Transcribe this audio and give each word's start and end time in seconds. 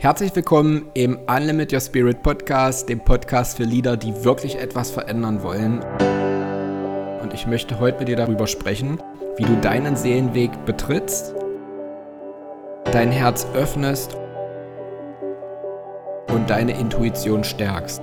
Herzlich 0.00 0.34
willkommen 0.34 0.86
im 0.94 1.18
Unlimit 1.26 1.74
Your 1.74 1.80
Spirit 1.80 2.22
Podcast, 2.22 2.88
dem 2.88 3.00
Podcast 3.00 3.58
für 3.58 3.64
Leader, 3.64 3.98
die 3.98 4.24
wirklich 4.24 4.56
etwas 4.56 4.90
verändern 4.90 5.42
wollen. 5.42 5.80
Und 7.20 7.34
ich 7.34 7.46
möchte 7.46 7.78
heute 7.78 7.98
mit 7.98 8.08
dir 8.08 8.16
darüber 8.16 8.46
sprechen, 8.46 8.98
wie 9.36 9.44
du 9.44 9.54
deinen 9.60 9.96
Seelenweg 9.96 10.64
betrittst, 10.64 11.34
dein 12.86 13.12
Herz 13.12 13.46
öffnest 13.52 14.16
und 16.28 16.48
deine 16.48 16.80
Intuition 16.80 17.44
stärkst. 17.44 18.00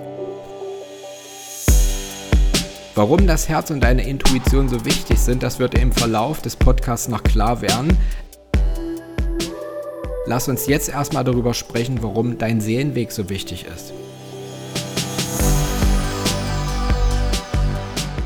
Warum 2.94 3.26
das 3.26 3.50
Herz 3.50 3.72
und 3.72 3.84
deine 3.84 4.08
Intuition 4.08 4.70
so 4.70 4.86
wichtig 4.86 5.18
sind, 5.18 5.42
das 5.42 5.58
wird 5.58 5.74
im 5.74 5.92
Verlauf 5.92 6.44
des 6.44 6.58
Podcasts 6.58 7.08
noch 7.08 7.24
klar 7.24 7.64
werden. 7.64 7.98
Lass 10.28 10.50
uns 10.50 10.68
jetzt 10.68 10.90
erstmal 10.90 11.24
darüber 11.24 11.54
sprechen, 11.54 12.00
warum 12.02 12.38
dein 12.38 12.60
Seelenweg 12.60 13.14
so 13.14 13.30
wichtig 13.30 13.66
ist. 13.74 13.94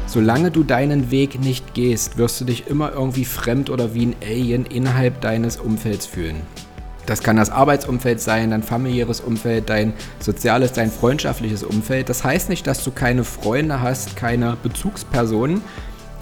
Solange 0.08 0.50
du 0.50 0.64
deinen 0.64 1.12
Weg 1.12 1.40
nicht 1.40 1.76
gehst, 1.76 2.18
wirst 2.18 2.42
du 2.42 2.46
dich 2.46 2.66
immer 2.66 2.92
irgendwie 2.92 3.24
fremd 3.24 3.70
oder 3.70 3.94
wie 3.94 4.08
ein 4.08 4.16
Alien 4.24 4.66
innerhalb 4.66 5.22
deines 5.22 5.58
Umfelds 5.58 6.08
fühlen. 6.08 6.42
Das 7.06 7.22
kann 7.22 7.38
das 7.38 7.52
Arbeitsumfeld 7.52 8.20
sein, 8.20 8.50
dein 8.50 8.64
familiäres 8.64 9.22
Umfeld, 9.22 9.70
dein 9.70 9.94
soziales, 10.20 10.74
dein 10.74 10.92
freundschaftliches 10.92 11.64
Umfeld. 11.64 12.10
Das 12.10 12.24
heißt 12.24 12.50
nicht, 12.50 12.66
dass 12.66 12.84
du 12.84 12.90
keine 12.90 13.24
Freunde 13.24 13.80
hast, 13.80 14.16
keine 14.16 14.58
Bezugspersonen, 14.64 15.62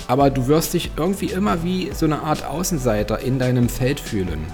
aber 0.08 0.30
du 0.30 0.48
wirst 0.48 0.74
dich 0.74 0.92
irgendwie 0.98 1.28
immer 1.28 1.64
wie 1.64 1.90
so 1.94 2.06
eine 2.06 2.22
Art 2.22 2.46
Außenseiter 2.46 3.20
in 3.20 3.40
deinem 3.40 3.70
Feld 3.70 4.02
fühlen. 4.02 4.46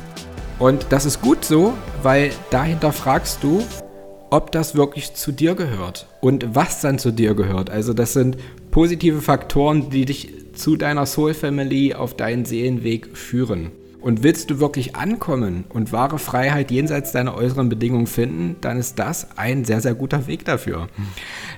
Und 0.57 0.87
das 0.89 1.05
ist 1.05 1.21
gut 1.21 1.43
so, 1.43 1.73
weil 2.01 2.31
dahinter 2.49 2.93
fragst 2.93 3.43
du, 3.43 3.63
ob 4.29 4.51
das 4.51 4.75
wirklich 4.75 5.13
zu 5.13 5.31
dir 5.31 5.55
gehört 5.55 6.07
und 6.21 6.55
was 6.55 6.81
dann 6.81 6.97
zu 6.97 7.11
dir 7.11 7.35
gehört. 7.35 7.69
Also 7.69 7.93
das 7.93 8.13
sind 8.13 8.37
positive 8.71 9.21
Faktoren, 9.21 9.89
die 9.89 10.05
dich 10.05 10.33
zu 10.53 10.77
deiner 10.77 11.05
Soul 11.05 11.33
Family 11.33 11.93
auf 11.93 12.15
deinen 12.15 12.45
Seelenweg 12.45 13.15
führen. 13.17 13.71
Und 14.01 14.23
willst 14.23 14.51
du 14.51 14.59
wirklich 14.59 14.95
ankommen 14.95 15.65
und 15.69 15.91
wahre 15.91 16.19
Freiheit 16.19 16.69
jenseits 16.69 17.11
deiner 17.11 17.35
äußeren 17.35 17.69
Bedingungen 17.69 18.07
finden, 18.07 18.55
dann 18.61 18.77
ist 18.77 18.99
das 18.99 19.37
ein 19.37 19.65
sehr, 19.65 19.81
sehr 19.81 19.95
guter 19.95 20.27
Weg 20.27 20.45
dafür. 20.45 20.89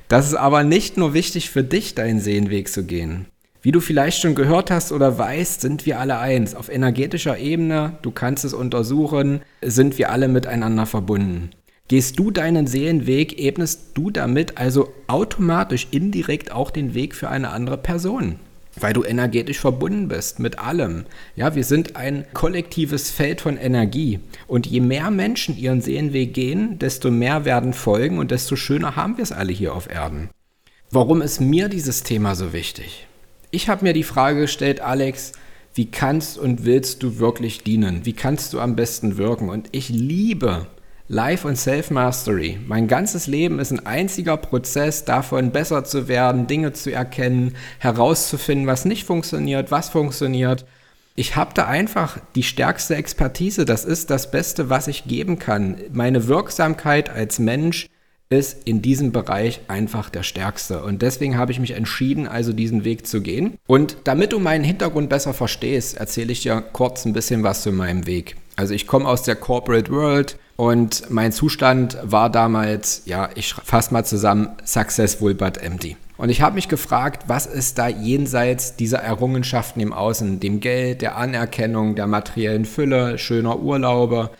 Das 0.08 0.28
ist 0.28 0.36
aber 0.36 0.64
nicht 0.64 0.95
nur 0.95 1.14
wichtig 1.14 1.50
für 1.50 1.64
dich, 1.64 1.94
deinen 1.94 2.22
Seelenweg 2.22 2.70
zu 2.70 2.86
gehen. 2.86 3.28
Wie 3.68 3.73
du 3.73 3.82
vielleicht 3.82 4.22
schon 4.22 4.34
gehört 4.34 4.72
hast 4.72 4.94
oder 4.94 5.18
weißt, 5.18 5.60
sind 5.60 5.86
wir 5.86 6.00
alle 6.00 6.20
eins. 6.20 6.56
Auf 6.56 6.70
energetischer 6.70 7.38
Ebene, 7.38 7.98
du 8.02 8.12
kannst 8.12 8.46
es 8.46 8.54
untersuchen, 8.54 9.42
sind 9.62 9.98
wir 9.98 10.09
alle 10.09 10.30
miteinander 10.30 10.86
verbunden. 10.86 11.50
Gehst 11.90 12.18
du 12.18 12.32
deinen 12.32 12.66
Seelenweg, 12.66 13.38
ebnest 13.38 13.90
du 13.94 14.09
damit 14.09 14.58
also 14.58 14.94
automatisch 15.08 15.90
indirekt 15.92 16.50
auch 16.50 16.72
den 16.72 16.94
Weg 16.94 17.14
für 17.14 17.28
eine 17.28 17.50
andere 17.50 17.78
Person. 17.78 18.40
Weil 18.80 18.94
du 18.94 19.04
energetisch 19.04 19.59
verbunden 19.59 20.08
bist 20.08 20.40
mit 20.40 20.59
allem. 20.59 21.04
Ja, 21.36 21.54
wir 21.54 21.66
sind 21.66 21.98
ein 21.98 22.24
kollektives 22.34 23.12
Feld 23.12 23.42
von 23.42 23.58
Energie. 23.58 24.22
Und 24.48 24.66
je 24.66 24.80
mehr 24.80 25.12
Menschen 25.12 25.58
ihren 25.58 25.81
Seelenweg 25.81 26.34
gehen, 26.34 26.80
desto 26.80 27.12
mehr 27.12 27.44
werden 27.44 27.74
folgen 27.74 28.18
und 28.18 28.31
desto 28.31 28.56
schöner 28.56 28.96
haben 28.96 29.18
wir 29.18 29.24
es 29.24 29.34
alle 29.34 29.52
hier 29.52 29.76
auf 29.76 29.90
Erden. 29.90 30.30
Warum 30.90 31.22
ist 31.22 31.42
mir 31.42 31.68
dieses 31.68 32.04
Thema 32.04 32.34
so 32.34 32.54
wichtig? 32.54 33.06
Ich 33.58 33.69
habe 33.69 33.86
mir 33.86 33.94
die 33.94 34.03
Frage 34.03 34.41
gestellt, 34.41 34.81
Alex, 34.81 35.31
wie 35.73 35.89
kannst 35.89 36.38
und 36.38 36.63
willst 36.63 37.02
du 37.02 37.17
wirklich 37.17 37.63
dienen? 37.63 38.05
Wie 38.05 38.13
kannst 38.13 38.53
du 38.53 38.59
am 38.59 38.75
besten 38.75 39.17
wirken? 39.17 39.50
Und 39.50 39.69
ich 39.72 39.89
liebe 39.89 40.67
Life 41.08 41.47
und 41.47 41.55
Self-Mastery. 41.55 42.59
Mein 42.67 42.88
ganzes 42.88 43.25
Leben 43.25 43.58
ist 43.58 43.72
ein 43.72 43.83
einziger 43.83 44.38
Prozess 44.38 45.05
davon, 45.05 45.50
besser 45.50 45.83
zu 45.85 46.08
werden, 46.08 46.45
Dinge 46.45 46.73
zu 46.73 46.91
erkennen, 46.91 47.55
herauszufinden, 47.80 48.67
was 48.67 48.85
nicht 48.85 49.06
funktioniert, 49.06 49.72
was 49.72 49.90
funktioniert. 49.90 50.67
Ich 51.16 51.35
habe 51.35 51.56
da 51.56 51.66
einfach 51.66 52.19
die 52.35 52.44
stärkste 52.44 52.96
Expertise. 52.96 53.66
Das 53.66 53.85
ist 53.85 54.12
das 54.12 54.29
Beste, 54.29 54.69
was 54.69 54.88
ich 54.88 55.06
geben 55.06 55.40
kann. 55.40 55.78
Meine 55.91 56.28
Wirksamkeit 56.28 57.09
als 57.09 57.40
Mensch 57.40 57.88
ist 58.30 58.68
in 58.68 58.82
diesem 58.82 59.12
Bereich 59.12 59.62
einfach 59.68 60.10
der 60.10 60.24
stärkste. 60.24 60.84
Und 60.84 61.02
deswegen 61.02 61.38
habe 61.38 61.52
ich 61.52 61.60
mich 61.60 61.72
entschieden, 61.72 62.28
also 62.28 62.52
diesen 62.52 62.84
Weg 62.84 63.08
zu 63.08 63.22
gehen. 63.22 63.58
Und 63.68 63.98
damit 64.04 64.34
du 64.34 64.40
meinen 64.40 64.64
Hintergrund 64.64 65.10
besser 65.10 65.34
verstehst, 65.34 65.98
erzähle 65.98 66.34
ich 66.34 66.42
dir 66.42 66.62
kurz 66.62 67.06
ein 67.06 67.14
bisschen 67.14 67.44
was 67.44 67.64
zu 67.64 67.72
meinem 67.72 68.06
Weg. 68.06 68.36
Also 68.58 68.74
ich 68.74 68.88
komme 68.88 69.08
aus 69.08 69.24
der 69.24 69.36
Corporate 69.36 69.92
World 69.92 70.38
und 70.56 71.10
mein 71.10 71.32
Zustand 71.32 71.98
war 72.02 72.32
damals, 72.32 73.04
ja, 73.06 73.30
ich 73.36 73.54
fasse 73.54 73.94
mal 73.94 74.04
zusammen, 74.04 74.50
successful 74.66 75.36
but 75.36 75.59
empty. 75.59 75.96
Und 76.18 76.30
ich 76.30 76.42
habe 76.42 76.56
mich 76.56 76.68
gefragt, 76.68 77.26
was 77.28 77.46
ist 77.46 77.78
da 77.78 77.88
jenseits 77.88 78.76
dieser 78.76 78.98
Errungenschaften 78.98 79.80
im 79.80 79.94
Außen, 79.94 80.40
dem 80.40 80.59
Geld, 80.59 81.04
der 81.04 81.16
Anerkennung, 81.16 81.96
der 81.96 82.08
materiellen 82.08 82.66
Fülle, 82.66 83.20
schöner 83.20 83.59
Urlaube, 83.59 84.32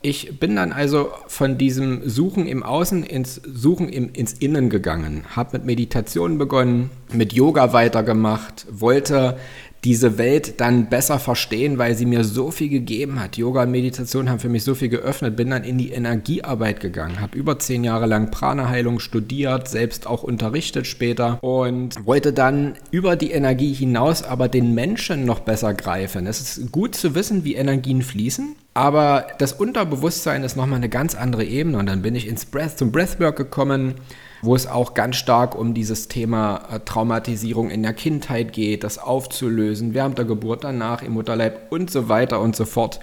ich 0.00 0.38
bin 0.38 0.54
dann 0.54 0.72
also 0.72 1.10
von 1.26 1.58
diesem 1.58 2.08
Suchen 2.08 2.46
im 2.46 2.62
Außen 2.62 3.02
ins 3.02 3.34
Suchen 3.34 3.88
im, 3.88 4.12
ins 4.12 4.32
Innen 4.32 4.70
gegangen, 4.70 5.24
habe 5.34 5.58
mit 5.58 5.66
Meditation 5.66 6.38
begonnen, 6.38 6.90
mit 7.12 7.32
Yoga 7.32 7.72
weitergemacht, 7.72 8.66
wollte 8.70 9.38
diese 9.84 10.18
Welt 10.18 10.60
dann 10.60 10.88
besser 10.88 11.18
verstehen, 11.18 11.78
weil 11.78 11.94
sie 11.94 12.06
mir 12.06 12.24
so 12.24 12.50
viel 12.50 12.68
gegeben 12.68 13.20
hat. 13.20 13.36
Yoga 13.36 13.62
und 13.62 13.70
Meditation 13.70 14.28
haben 14.28 14.40
für 14.40 14.48
mich 14.48 14.64
so 14.64 14.74
viel 14.74 14.88
geöffnet. 14.88 15.36
Bin 15.36 15.50
dann 15.50 15.64
in 15.64 15.78
die 15.78 15.90
Energiearbeit 15.90 16.80
gegangen, 16.80 17.20
habe 17.20 17.38
über 17.38 17.58
zehn 17.58 17.84
Jahre 17.84 18.06
lang 18.06 18.30
Prana-Heilung 18.30 18.98
studiert, 18.98 19.68
selbst 19.68 20.06
auch 20.06 20.22
unterrichtet 20.22 20.86
später 20.86 21.42
und 21.42 22.04
wollte 22.04 22.32
dann 22.32 22.74
über 22.90 23.16
die 23.16 23.30
Energie 23.30 23.72
hinaus 23.72 24.22
aber 24.22 24.48
den 24.48 24.74
Menschen 24.74 25.24
noch 25.24 25.40
besser 25.40 25.74
greifen. 25.74 26.26
Es 26.26 26.40
ist 26.40 26.72
gut 26.72 26.94
zu 26.94 27.14
wissen, 27.14 27.44
wie 27.44 27.54
Energien 27.54 28.02
fließen. 28.02 28.56
Aber 28.74 29.26
das 29.38 29.52
Unterbewusstsein 29.54 30.44
ist 30.44 30.56
nochmal 30.56 30.76
eine 30.76 30.88
ganz 30.88 31.16
andere 31.16 31.44
Ebene. 31.44 31.78
Und 31.78 31.86
dann 31.86 32.02
bin 32.02 32.14
ich 32.14 32.28
ins 32.28 32.44
Breath, 32.44 32.78
zum 32.78 32.92
Breathwork 32.92 33.36
gekommen, 33.36 33.94
wo 34.42 34.54
es 34.54 34.66
auch 34.66 34.94
ganz 34.94 35.16
stark 35.16 35.54
um 35.54 35.74
dieses 35.74 36.08
Thema 36.08 36.62
äh, 36.70 36.80
Traumatisierung 36.80 37.70
in 37.70 37.82
der 37.82 37.92
Kindheit 37.92 38.52
geht, 38.52 38.84
das 38.84 38.98
aufzulösen, 38.98 39.94
während 39.94 40.18
der 40.18 40.24
Geburt, 40.24 40.64
danach 40.64 41.02
im 41.02 41.12
Mutterleib 41.12 41.70
und 41.70 41.90
so 41.90 42.08
weiter 42.08 42.40
und 42.40 42.56
so 42.56 42.64
fort. 42.64 43.00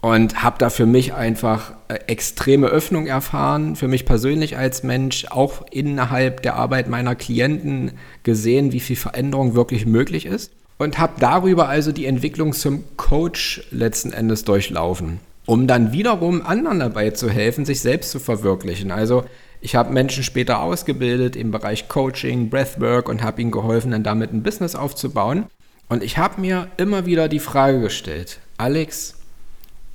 Und 0.00 0.42
habe 0.42 0.56
da 0.58 0.68
für 0.68 0.86
mich 0.86 1.14
einfach 1.14 1.74
äh, 1.88 1.94
extreme 2.08 2.66
Öffnung 2.66 3.06
erfahren, 3.06 3.76
für 3.76 3.86
mich 3.86 4.04
persönlich 4.04 4.56
als 4.56 4.82
Mensch, 4.82 5.26
auch 5.30 5.64
innerhalb 5.70 6.42
der 6.42 6.56
Arbeit 6.56 6.88
meiner 6.88 7.14
Klienten 7.14 7.92
gesehen, 8.24 8.72
wie 8.72 8.80
viel 8.80 8.96
Veränderung 8.96 9.54
wirklich 9.54 9.86
möglich 9.86 10.26
ist. 10.26 10.50
Und 10.78 10.98
habe 10.98 11.12
darüber 11.20 11.68
also 11.68 11.92
die 11.92 12.06
Entwicklung 12.06 12.52
zum 12.52 12.82
Coach 12.96 13.62
letzten 13.70 14.12
Endes 14.12 14.44
durchlaufen, 14.44 15.20
um 15.46 15.68
dann 15.68 15.92
wiederum 15.92 16.44
anderen 16.44 16.80
dabei 16.80 17.10
zu 17.10 17.30
helfen, 17.30 17.64
sich 17.64 17.80
selbst 17.80 18.10
zu 18.10 18.18
verwirklichen. 18.18 18.90
Also 18.90 19.22
ich 19.62 19.76
habe 19.76 19.92
Menschen 19.92 20.24
später 20.24 20.60
ausgebildet 20.60 21.36
im 21.36 21.52
Bereich 21.52 21.88
Coaching, 21.88 22.50
Breathwork 22.50 23.08
und 23.08 23.22
habe 23.22 23.40
ihnen 23.40 23.52
geholfen, 23.52 23.92
dann 23.92 24.02
damit 24.02 24.32
ein 24.32 24.42
Business 24.42 24.74
aufzubauen. 24.74 25.46
Und 25.88 26.02
ich 26.02 26.18
habe 26.18 26.40
mir 26.40 26.66
immer 26.78 27.06
wieder 27.06 27.28
die 27.28 27.38
Frage 27.38 27.80
gestellt, 27.80 28.40
Alex, 28.58 29.14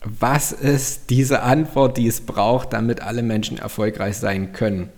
was 0.04 0.54
ist 0.54 1.10
diese 1.10 1.42
Antwort, 1.44 1.98
die 1.98 2.08
es 2.08 2.22
braucht, 2.22 2.72
damit 2.72 3.02
alle 3.02 3.24
Menschen 3.24 3.58
erfolgreich 3.58 4.18
sein 4.18 4.54
können? 4.54 4.90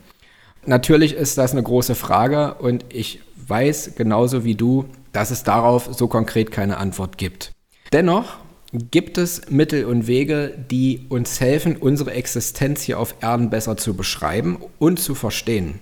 Natürlich 0.66 1.16
ist 1.16 1.40
das 1.40 1.54
eine 1.54 1.64
große 1.64 1.96
Frage 1.96 2.54
und 2.56 2.86
ich 2.90 3.22
weiß 3.48 3.94
genauso 3.96 4.44
wie 4.44 4.56
du, 4.56 4.86
dass 5.14 5.32
es 5.32 5.44
darauf 5.44 5.90
so 5.92 6.08
konkret 6.08 6.52
keine 6.52 6.78
Antwort 6.78 7.18
gibt. 7.18 7.52
Dennoch 7.92 8.38
gibt 8.72 9.18
es 9.18 9.50
Mittel 9.50 9.86
und 9.86 10.08
Wege, 10.08 10.54
die 10.70 11.06
uns 11.10 11.40
helfen, 11.42 11.76
unsere 11.76 12.12
Existenz 12.12 12.84
hier 12.84 13.00
auf 13.00 13.16
Erden 13.22 13.50
besser 13.50 13.78
zu 13.78 13.96
beschreiben 13.96 14.60
und 14.78 15.00
zu 15.00 15.16
verstehen. 15.16 15.80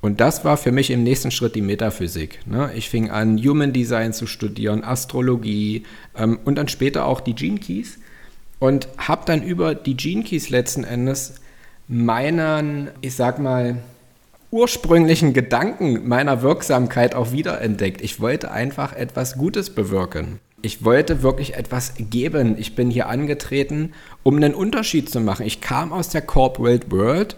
Und 0.00 0.20
das 0.20 0.44
war 0.44 0.56
für 0.56 0.70
mich 0.70 0.90
im 0.90 1.02
nächsten 1.02 1.32
Schritt 1.32 1.56
die 1.56 1.62
Metaphysik. 1.62 2.46
Ne? 2.46 2.70
Ich 2.76 2.88
fing 2.88 3.10
an, 3.10 3.38
Human 3.38 3.72
Design 3.72 4.12
zu 4.12 4.28
studieren, 4.28 4.84
Astrologie 4.84 5.82
ähm, 6.16 6.38
und 6.44 6.54
dann 6.54 6.68
später 6.68 7.06
auch 7.06 7.20
die 7.20 7.34
Gene 7.34 7.58
Keys 7.58 7.98
und 8.60 8.86
habe 8.96 9.22
dann 9.26 9.42
über 9.42 9.74
die 9.74 9.96
Gene 9.96 10.22
Keys 10.22 10.50
letzten 10.50 10.84
Endes 10.84 11.40
meinen, 11.88 12.90
ich 13.00 13.16
sag 13.16 13.40
mal, 13.40 13.78
ursprünglichen 14.52 15.32
Gedanken 15.32 16.06
meiner 16.06 16.42
Wirksamkeit 16.42 17.16
auch 17.16 17.32
wiederentdeckt. 17.32 18.00
Ich 18.00 18.20
wollte 18.20 18.52
einfach 18.52 18.92
etwas 18.92 19.36
Gutes 19.36 19.70
bewirken 19.70 20.38
ich 20.62 20.84
wollte 20.84 21.22
wirklich 21.22 21.54
etwas 21.54 21.94
geben. 21.98 22.56
Ich 22.58 22.74
bin 22.74 22.90
hier 22.90 23.08
angetreten, 23.08 23.92
um 24.22 24.36
einen 24.36 24.54
Unterschied 24.54 25.08
zu 25.08 25.20
machen. 25.20 25.46
Ich 25.46 25.60
kam 25.60 25.92
aus 25.92 26.08
der 26.08 26.22
Corporate 26.22 26.90
World 26.90 27.36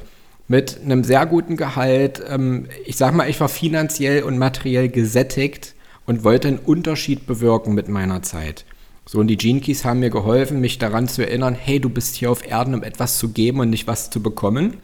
mit 0.49 0.81
einem 0.85 1.05
sehr 1.05 1.27
guten 1.27 1.57
Gehalt. 1.57 2.23
Ähm, 2.29 2.67
ich 2.85 2.97
sag 2.97 3.15
mal, 3.15 3.29
ich 3.29 3.39
war 3.41 3.49
finanziell 3.49 4.23
und 4.23 4.39
materiell 4.39 4.89
gesättigt 4.89 5.75
und 6.07 6.25
wollte 6.25 6.49
einen 6.49 6.59
Unterschied 6.59 7.27
bewirken 7.27 7.75
mit 7.75 7.89
meiner 7.89 8.23
Zeit. 8.23 8.65
So, 9.07 9.19
und 9.19 9.29
die 9.29 9.37
Gene 9.37 9.61
Keys 9.61 9.85
haben 9.85 10.01
mir 10.01 10.11
geholfen, 10.11 10.61
mich 10.61 10.79
daran 10.79 11.09
zu 11.09 11.27
erinnern, 11.27 11.55
hey, 11.55 11.81
du 11.81 11.89
bist 11.89 12.17
hier 12.17 12.31
auf 12.31 12.47
Erden, 12.47 12.75
um 12.75 12.83
etwas 12.83 13.19
zu 13.19 13.31
geben 13.31 13.61
und 13.61 13.71
nicht 13.71 13.87
was 13.87 14.11
zu 14.11 14.23
bekommen. 14.23 14.79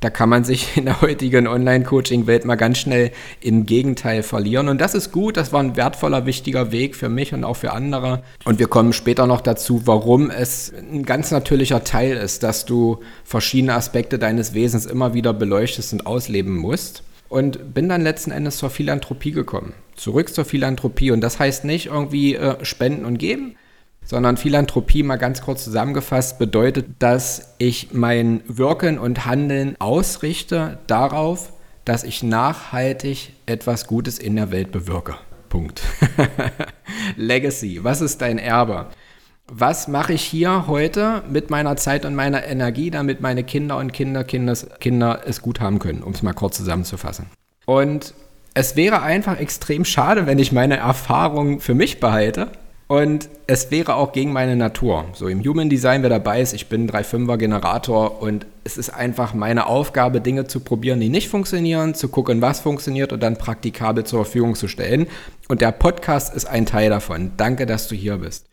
Da 0.00 0.08
kann 0.08 0.30
man 0.30 0.44
sich 0.44 0.68
in 0.76 0.86
der 0.86 1.00
heutigen 1.02 1.46
Online-Coaching-Welt 1.46 2.44
mal 2.44 2.56
ganz 2.56 2.78
schnell 2.78 3.12
im 3.40 3.66
Gegenteil 3.66 4.22
verlieren. 4.22 4.68
Und 4.68 4.80
das 4.80 4.94
ist 4.94 5.12
gut, 5.12 5.36
das 5.36 5.52
war 5.52 5.60
ein 5.62 5.76
wertvoller, 5.76 6.26
wichtiger 6.26 6.72
Weg 6.72 6.96
für 6.96 7.08
mich 7.08 7.32
und 7.32 7.44
auch 7.44 7.56
für 7.56 7.72
andere. 7.72 8.22
Und 8.44 8.58
wir 8.58 8.68
kommen 8.68 8.92
später 8.92 9.26
noch 9.26 9.42
dazu, 9.42 9.82
warum 9.86 10.30
es 10.30 10.72
ein 10.72 11.04
ganz 11.04 11.30
natürlicher 11.30 11.84
Teil 11.84 12.16
ist, 12.16 12.42
dass 12.42 12.64
du 12.64 13.00
verschiedene 13.24 13.74
Aspekte 13.74 14.18
deines 14.18 14.54
Wesens 14.54 14.86
immer 14.86 15.14
wieder 15.14 15.32
beleuchtest 15.32 15.92
und 15.92 16.06
ausleben 16.06 16.56
musst. 16.56 17.02
Und 17.28 17.74
bin 17.74 17.88
dann 17.88 18.02
letzten 18.02 18.32
Endes 18.32 18.56
zur 18.56 18.70
Philanthropie 18.70 19.30
gekommen. 19.30 19.72
Zurück 19.94 20.34
zur 20.34 20.44
Philanthropie. 20.44 21.12
Und 21.12 21.20
das 21.20 21.38
heißt 21.38 21.64
nicht 21.64 21.86
irgendwie 21.86 22.34
äh, 22.34 22.64
spenden 22.64 23.04
und 23.04 23.18
geben, 23.18 23.54
sondern 24.10 24.36
Philanthropie 24.36 25.04
mal 25.04 25.18
ganz 25.18 25.40
kurz 25.40 25.62
zusammengefasst 25.62 26.40
bedeutet, 26.40 26.86
dass 26.98 27.54
ich 27.58 27.92
mein 27.92 28.42
Wirken 28.48 28.98
und 28.98 29.24
Handeln 29.24 29.76
ausrichte 29.78 30.78
darauf, 30.88 31.52
dass 31.84 32.02
ich 32.02 32.24
nachhaltig 32.24 33.34
etwas 33.46 33.86
Gutes 33.86 34.18
in 34.18 34.34
der 34.34 34.50
Welt 34.50 34.72
bewirke. 34.72 35.14
Punkt. 35.48 35.82
Legacy, 37.16 37.84
was 37.84 38.00
ist 38.00 38.20
dein 38.20 38.38
Erbe? 38.38 38.86
Was 39.46 39.86
mache 39.86 40.12
ich 40.12 40.22
hier 40.22 40.66
heute 40.66 41.22
mit 41.30 41.50
meiner 41.50 41.76
Zeit 41.76 42.04
und 42.04 42.16
meiner 42.16 42.44
Energie, 42.44 42.90
damit 42.90 43.20
meine 43.20 43.44
Kinder 43.44 43.76
und 43.76 43.92
Kinder, 43.92 44.24
Kindes, 44.24 44.66
Kinder 44.80 45.20
es 45.24 45.40
gut 45.40 45.60
haben 45.60 45.78
können, 45.78 46.02
um 46.02 46.14
es 46.14 46.22
mal 46.22 46.32
kurz 46.32 46.56
zusammenzufassen. 46.56 47.26
Und 47.64 48.12
es 48.54 48.74
wäre 48.74 49.02
einfach 49.02 49.38
extrem 49.38 49.84
schade, 49.84 50.26
wenn 50.26 50.40
ich 50.40 50.50
meine 50.50 50.78
Erfahrungen 50.78 51.60
für 51.60 51.74
mich 51.74 52.00
behalte 52.00 52.50
und 52.90 53.28
es 53.46 53.70
wäre 53.70 53.94
auch 53.94 54.10
gegen 54.10 54.32
meine 54.32 54.56
Natur. 54.56 55.04
So 55.12 55.28
im 55.28 55.44
Human 55.44 55.70
Design, 55.70 56.02
wer 56.02 56.10
dabei 56.10 56.40
ist, 56.40 56.52
ich 56.52 56.66
bin 56.66 56.90
3.5er 56.90 57.36
Generator 57.36 58.20
und 58.20 58.46
es 58.64 58.76
ist 58.76 58.90
einfach 58.90 59.32
meine 59.32 59.66
Aufgabe, 59.66 60.20
Dinge 60.20 60.48
zu 60.48 60.58
probieren, 60.58 60.98
die 60.98 61.08
nicht 61.08 61.28
funktionieren, 61.28 61.94
zu 61.94 62.08
gucken, 62.08 62.42
was 62.42 62.58
funktioniert 62.58 63.12
und 63.12 63.22
dann 63.22 63.36
praktikabel 63.36 64.02
zur 64.02 64.24
Verfügung 64.24 64.56
zu 64.56 64.66
stellen. 64.66 65.06
Und 65.46 65.60
der 65.60 65.70
Podcast 65.70 66.34
ist 66.34 66.46
ein 66.46 66.66
Teil 66.66 66.90
davon. 66.90 67.30
Danke, 67.36 67.64
dass 67.64 67.86
du 67.86 67.94
hier 67.94 68.16
bist. 68.16 68.46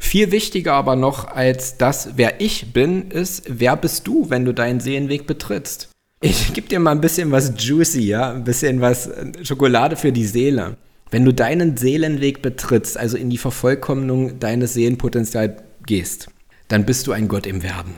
Viel 0.00 0.30
wichtiger 0.32 0.72
aber 0.72 0.96
noch 0.96 1.28
als 1.28 1.76
das, 1.76 2.16
wer 2.16 2.40
ich 2.40 2.72
bin, 2.72 3.10
ist, 3.10 3.42
wer 3.48 3.76
bist 3.76 4.06
du, 4.06 4.30
wenn 4.30 4.46
du 4.46 4.54
deinen 4.54 4.80
Seelenweg 4.80 5.26
betrittst? 5.26 5.90
Ich 6.22 6.54
gebe 6.54 6.68
dir 6.68 6.80
mal 6.80 6.92
ein 6.92 7.02
bisschen 7.02 7.30
was 7.32 7.52
juicy, 7.58 8.06
ja, 8.06 8.32
ein 8.32 8.44
bisschen 8.44 8.80
was 8.80 9.10
Schokolade 9.42 9.96
für 9.96 10.10
die 10.10 10.24
Seele. 10.24 10.78
Wenn 11.14 11.24
du 11.24 11.32
deinen 11.32 11.76
Seelenweg 11.76 12.42
betrittst, 12.42 12.98
also 12.98 13.16
in 13.16 13.30
die 13.30 13.38
Vervollkommnung 13.38 14.40
deines 14.40 14.74
Seelenpotenzials 14.74 15.62
gehst, 15.86 16.26
dann 16.66 16.84
bist 16.84 17.06
du 17.06 17.12
ein 17.12 17.28
Gott 17.28 17.46
im 17.46 17.62
Werden. 17.62 17.94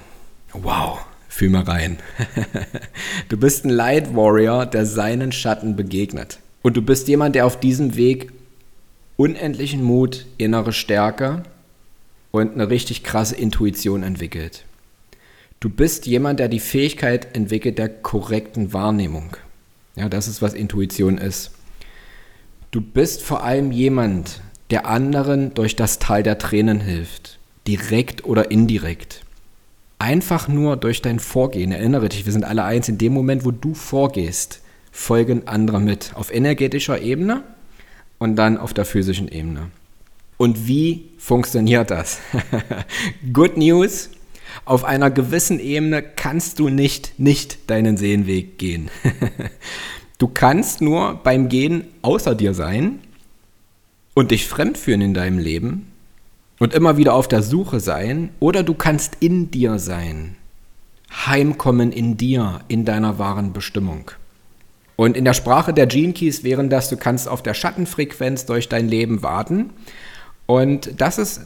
Wow, 0.53 0.99
fühl 1.27 1.49
mal 1.49 1.63
rein. 1.63 1.97
du 3.31 3.39
bist 3.39 3.65
ein 3.65 3.71
Light 3.71 4.15
Warrior, 4.15 4.67
der 4.67 4.85
seinen 4.85 5.33
Schatten 5.33 5.77
begegnet. 5.77 6.41
Und 6.61 6.77
du 6.77 6.83
bist 6.83 7.09
jemand, 7.09 7.35
der 7.35 7.47
auf 7.47 7.59
diesem 7.59 7.97
Weg 7.97 8.33
unendlichen 9.17 9.83
Mut, 9.83 10.27
innere 10.37 10.75
Stärke 10.75 11.45
und 12.33 12.53
eine 12.53 12.69
richtig 12.69 13.03
krasse 13.03 13.37
Intuition 13.37 14.03
entwickelt. 14.03 14.67
Du 15.61 15.71
bist 15.71 16.05
jemand, 16.05 16.39
der 16.39 16.49
die 16.49 16.61
Fähigkeit 16.61 17.35
entwickelt 17.35 17.79
der 17.79 17.89
korrekten 17.89 18.75
Wahrnehmung. 18.75 19.39
Ja, 19.95 20.11
das 20.11 20.29
ist, 20.29 20.43
was 20.43 20.53
Intuition 20.53 21.17
ist. 21.17 21.56
Du 22.71 22.81
bist 22.81 23.23
vor 23.23 23.45
allem 23.45 23.73
jemand, 23.73 24.41
der 24.71 24.87
anderen 24.87 25.55
durch 25.55 25.77
das 25.77 25.99
Tal 25.99 26.23
der 26.23 26.39
Tränen 26.39 26.81
hilft, 26.81 27.39
direkt 27.67 28.25
oder 28.25 28.51
indirekt. 28.51 29.23
Einfach 29.99 30.49
nur 30.49 30.77
durch 30.77 31.01
dein 31.01 31.21
Vorgehen. 31.21 31.73
Erinnere 31.73 32.09
dich, 32.09 32.27
wir 32.27 32.33
sind 32.33 32.45
alle 32.45 32.65
eins. 32.65 32.89
In 32.89 32.99
dem 32.99 33.15
Moment, 33.15 33.45
wo 33.45 33.51
du 33.51 33.75
vorgehst, 33.75 34.61
folgen 34.93 35.47
andere 35.47 35.81
mit. 35.81 36.13
Auf 36.15 36.33
energetischer 36.33 37.01
Ebene 37.01 37.43
und 38.19 38.37
dann 38.37 38.59
auf 38.59 38.75
der 38.75 38.85
physischen 38.85 39.29
Ebene. 39.29 39.71
Und 40.37 40.67
wie 40.67 41.11
funktioniert 41.19 41.91
das? 41.91 42.19
Good 43.33 43.57
News. 43.57 44.11
Auf 44.65 44.85
einer 44.85 45.11
gewissen 45.11 45.61
Ebene 45.61 46.03
kannst 46.03 46.59
du 46.59 46.69
nicht 46.69 47.19
nicht 47.19 47.71
deinen 47.71 47.97
Seelenweg 47.97 48.59
gehen. 48.59 48.91
Du 50.19 50.29
kannst 50.29 50.81
nur 50.81 51.21
beim 51.23 51.49
Gehen 51.49 51.85
außer 52.03 52.35
dir 52.35 52.55
sein 52.55 53.01
und 54.15 54.31
dich 54.31 54.47
fremd 54.47 54.79
fühlen 54.79 55.03
in 55.03 55.15
deinem 55.15 55.39
Leben 55.39 55.93
und 56.59 56.73
immer 56.73 56.97
wieder 56.97 57.13
auf 57.15 57.29
der 57.29 57.43
Suche 57.43 57.81
sein, 57.81 58.31
oder 58.41 58.63
du 58.63 58.73
kannst 58.73 59.19
in 59.21 59.51
dir 59.51 59.79
sein, 59.79 60.37
heimkommen 61.27 61.93
in 61.93 62.17
dir, 62.17 62.61
in 62.69 62.87
deiner 62.87 63.19
wahren 63.19 63.53
Bestimmung. 63.53 64.11
Und 64.97 65.19
in 65.19 65.27
der 65.27 65.35
Sprache 65.35 65.75
der 65.75 65.87
Gene 65.87 66.15
Keys 66.15 66.43
wären 66.43 66.71
das, 66.71 66.89
du 66.89 66.97
kannst 66.97 67.29
auf 67.29 67.43
der 67.43 67.53
Schattenfrequenz 67.53 68.47
durch 68.47 68.71
dein 68.71 68.89
Leben 68.89 69.23
warten. 69.23 69.71
Und 70.47 70.99
das 70.99 71.19
ist 71.19 71.43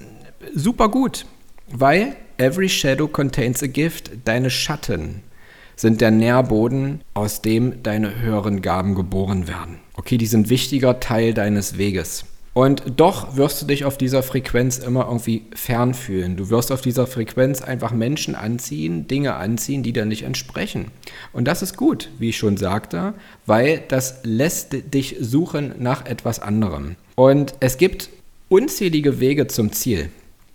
super 0.54 0.88
gut, 0.88 1.26
weil 1.68 2.14
every 2.38 2.68
shadow 2.68 3.08
contains 3.08 3.64
a 3.64 3.66
gift, 3.66 4.12
deine 4.24 4.50
Schatten 4.50 5.24
sind 5.80 6.00
der 6.00 6.10
Nährboden, 6.10 7.00
aus 7.14 7.40
dem 7.42 7.82
deine 7.82 8.20
höheren 8.20 8.60
Gaben 8.60 8.94
geboren 8.94 9.48
werden. 9.48 9.78
Okay, 9.94 10.18
die 10.18 10.26
sind 10.26 10.50
wichtiger 10.50 11.00
Teil 11.00 11.34
deines 11.34 11.78
Weges. 11.78 12.24
Und 12.52 12.82
doch 12.96 13.36
wirst 13.36 13.62
du 13.62 13.66
dich 13.66 13.84
auf 13.84 13.96
dieser 13.96 14.22
Frequenz 14.22 14.78
immer 14.78 15.06
irgendwie 15.06 15.46
fern 15.54 15.94
fühlen. 15.94 16.36
Du 16.36 16.50
wirst 16.50 16.72
auf 16.72 16.80
dieser 16.80 17.06
Frequenz 17.06 17.62
einfach 17.62 17.92
Menschen 17.92 18.34
anziehen, 18.34 19.06
Dinge 19.06 19.34
anziehen, 19.34 19.82
die 19.82 19.92
dir 19.92 20.04
nicht 20.04 20.24
entsprechen. 20.24 20.86
Und 21.32 21.46
das 21.46 21.62
ist 21.62 21.76
gut, 21.76 22.10
wie 22.18 22.30
ich 22.30 22.38
schon 22.38 22.56
sagte, 22.56 23.14
weil 23.46 23.82
das 23.88 24.20
lässt 24.24 24.92
dich 24.92 25.16
suchen 25.20 25.74
nach 25.78 26.04
etwas 26.06 26.40
anderem. 26.40 26.96
Und 27.14 27.54
es 27.60 27.78
gibt 27.78 28.10
unzählige 28.48 29.20
Wege 29.20 29.46
zum 29.46 29.72
Ziel. 29.72 30.10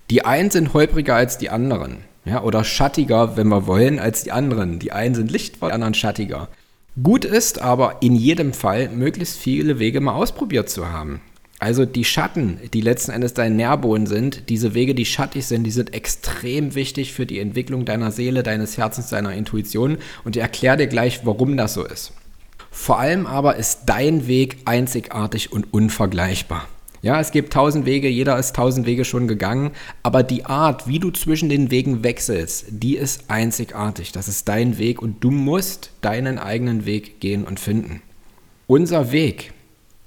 Die 0.10 0.25
einen 0.25 0.51
sind 0.51 0.74
holpriger 0.74 1.16
als 1.16 1.38
die 1.38 1.50
anderen. 1.50 1.98
Ja, 2.25 2.42
oder 2.42 2.63
schattiger, 2.63 3.38
wenn 3.38 3.48
wir 3.48 3.68
wollen, 3.68 4.00
als 4.00 4.24
die 4.24 4.31
anderen. 4.31 4.80
Die 4.80 4.92
einen 4.92 5.16
sind 5.16 5.31
lichtvoll, 5.31 5.69
die 5.69 5.75
anderen 5.75 5.94
schattiger. 5.94 6.50
Gut 7.01 7.24
ist 7.24 7.62
aber 7.62 7.98
in 8.01 8.16
jedem 8.16 8.54
Fall, 8.54 8.89
möglichst 8.89 9.38
viele 9.38 9.80
Wege 9.80 10.01
mal 10.01 10.16
ausprobiert 10.16 10.69
zu 10.69 10.89
haben. 10.89 11.22
Also 11.60 11.86
die 11.86 12.04
Schatten, 12.04 12.60
die 12.74 12.81
letzten 12.81 13.12
Endes 13.12 13.33
dein 13.33 13.56
Nährboden 13.56 14.07
sind, 14.07 14.50
diese 14.50 14.74
Wege, 14.74 14.94
die 14.94 15.06
schattig 15.06 15.45
sind, 15.45 15.63
die 15.63 15.72
sind 15.72 15.94
extrem 15.94 16.75
wichtig 16.75 17.13
für 17.13 17.25
die 17.25 17.39
Entwicklung 17.39 17.86
deiner 17.86 18.12
Seele, 18.12 18.44
deines 18.44 18.77
Herzens, 18.77 19.10
deiner 19.10 19.33
Intuition. 19.33 19.98
Und 20.24 20.36
ich 20.36 20.42
erkläre 20.42 20.77
dir 20.77 20.88
gleich, 20.88 21.25
warum 21.25 21.55
das 21.55 21.74
so 21.74 21.86
ist. 21.86 22.12
Vor 22.72 23.00
allem 23.00 23.25
aber 23.25 23.55
ist 23.55 23.82
dein 23.86 24.27
Weg 24.27 24.58
einzigartig 24.65 25.53
und 25.53 25.74
unvergleichbar. 25.74 26.67
Ja, 27.05 27.19
es 27.19 27.29
gibt 27.29 27.53
tausend 27.53 27.85
Wege, 27.85 28.09
jeder 28.09 28.35
ist 28.39 28.55
tausend 28.55 28.88
Wege 28.88 29.05
schon 29.05 29.27
gegangen, 29.27 29.69
aber 30.01 30.24
die 30.24 30.45
Art, 30.45 30.88
wie 30.88 30.97
du 30.97 31.12
zwischen 31.12 31.50
den 31.50 31.69
Wegen 31.69 32.03
wechselst, 32.03 32.65
die 32.69 32.97
ist 32.97 33.25
einzigartig. 33.27 34.12
Das 34.12 34.27
ist 34.27 34.47
dein 34.47 34.79
Weg 34.79 35.03
und 35.03 35.24
du 35.24 35.29
musst 35.29 35.91
deinen 36.01 36.39
eigenen 36.39 36.88
Weg 36.88 37.19
gehen 37.19 37.43
und 37.43 37.59
finden. 37.59 38.01
Unser 38.65 39.12
Weg, 39.12 39.53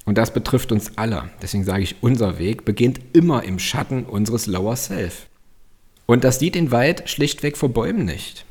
und 0.06 0.18
das 0.18 0.32
betrifft 0.32 0.72
uns 0.72 0.90
alle, 0.98 1.30
deswegen 1.40 1.62
sage 1.62 1.84
ich 1.84 1.94
unser 2.00 2.40
Weg, 2.40 2.64
beginnt 2.64 2.98
immer 3.12 3.44
im 3.44 3.60
Schatten 3.60 4.02
unseres 4.02 4.46
Lower 4.46 4.74
Self. 4.74 5.28
Und 6.06 6.24
das 6.24 6.40
sieht 6.40 6.56
den 6.56 6.72
Wald 6.72 7.08
schlichtweg 7.08 7.56
vor 7.56 7.68
Bäumen 7.68 8.06
nicht. 8.06 8.44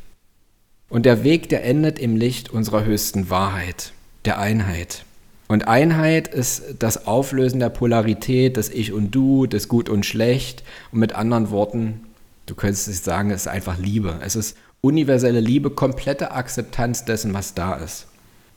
Und 0.88 1.06
der 1.06 1.26
Weg, 1.26 1.50
der 1.50 1.66
endet 1.66 2.00
im 2.00 2.16
Licht 2.16 2.50
unserer 2.50 2.86
höchsten 2.86 3.30
Wahrheit, 3.30 3.92
der 4.24 4.40
Einheit. 4.40 5.04
Und 5.48 5.68
Einheit 5.68 6.28
ist 6.28 6.76
das 6.80 7.08
Auflösen 7.08 7.60
der 7.60 7.70
Polarität, 7.70 8.58
des 8.58 8.70
Ich 8.70 8.92
und 8.92 9.12
Du, 9.12 9.46
des 9.46 9.70
Gut 9.70 9.88
und 9.90 10.06
Schlecht. 10.06 10.64
Und 10.92 11.00
mit 11.00 11.14
anderen 11.16 11.50
Worten, 11.52 12.02
du 12.46 12.56
könntest 12.56 12.88
es 12.90 13.04
sagen, 13.04 13.32
es 13.32 13.42
ist 13.42 13.48
einfach 13.48 13.78
Liebe. 13.78 14.20
Es 14.22 14.36
ist 14.36 14.58
universelle 14.82 15.40
Liebe, 15.40 15.70
komplette 15.70 16.32
Akzeptanz 16.32 17.06
dessen, 17.06 17.34
was 17.34 17.54
da 17.54 17.76
ist. 17.76 18.08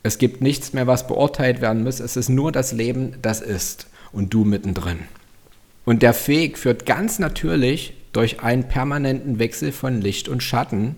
Es 0.03 0.19
gibt 0.19 0.41
nichts 0.41 0.73
mehr, 0.73 0.87
was 0.87 1.07
beurteilt 1.07 1.61
werden 1.61 1.85
muss. 1.85 2.01
Es 2.01 2.17
ist 2.17 2.29
nur 2.29 2.51
das 2.51 2.73
Leben, 2.73 3.15
das 3.23 3.41
ist. 3.41 3.87
Und 4.13 4.35
du 4.35 4.45
mittendrin. 4.45 5.01
Und 5.85 6.03
der 6.03 6.15
Weg 6.27 6.59
führt 6.59 6.87
ganz 6.87 7.21
natürlich 7.21 7.95
durch 8.13 8.43
einen 8.43 8.65
permanenten 8.65 9.39
Wechsel 9.39 9.71
von 9.71 10.01
Licht 10.01 10.29
und 10.29 10.43
Schatten, 10.43 10.97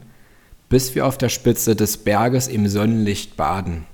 bis 0.70 0.94
wir 0.94 1.06
auf 1.06 1.18
der 1.18 1.28
Spitze 1.28 1.76
des 1.76 1.98
Berges 1.98 2.48
im 2.48 2.66
Sonnenlicht 2.66 3.36
baden 3.36 3.84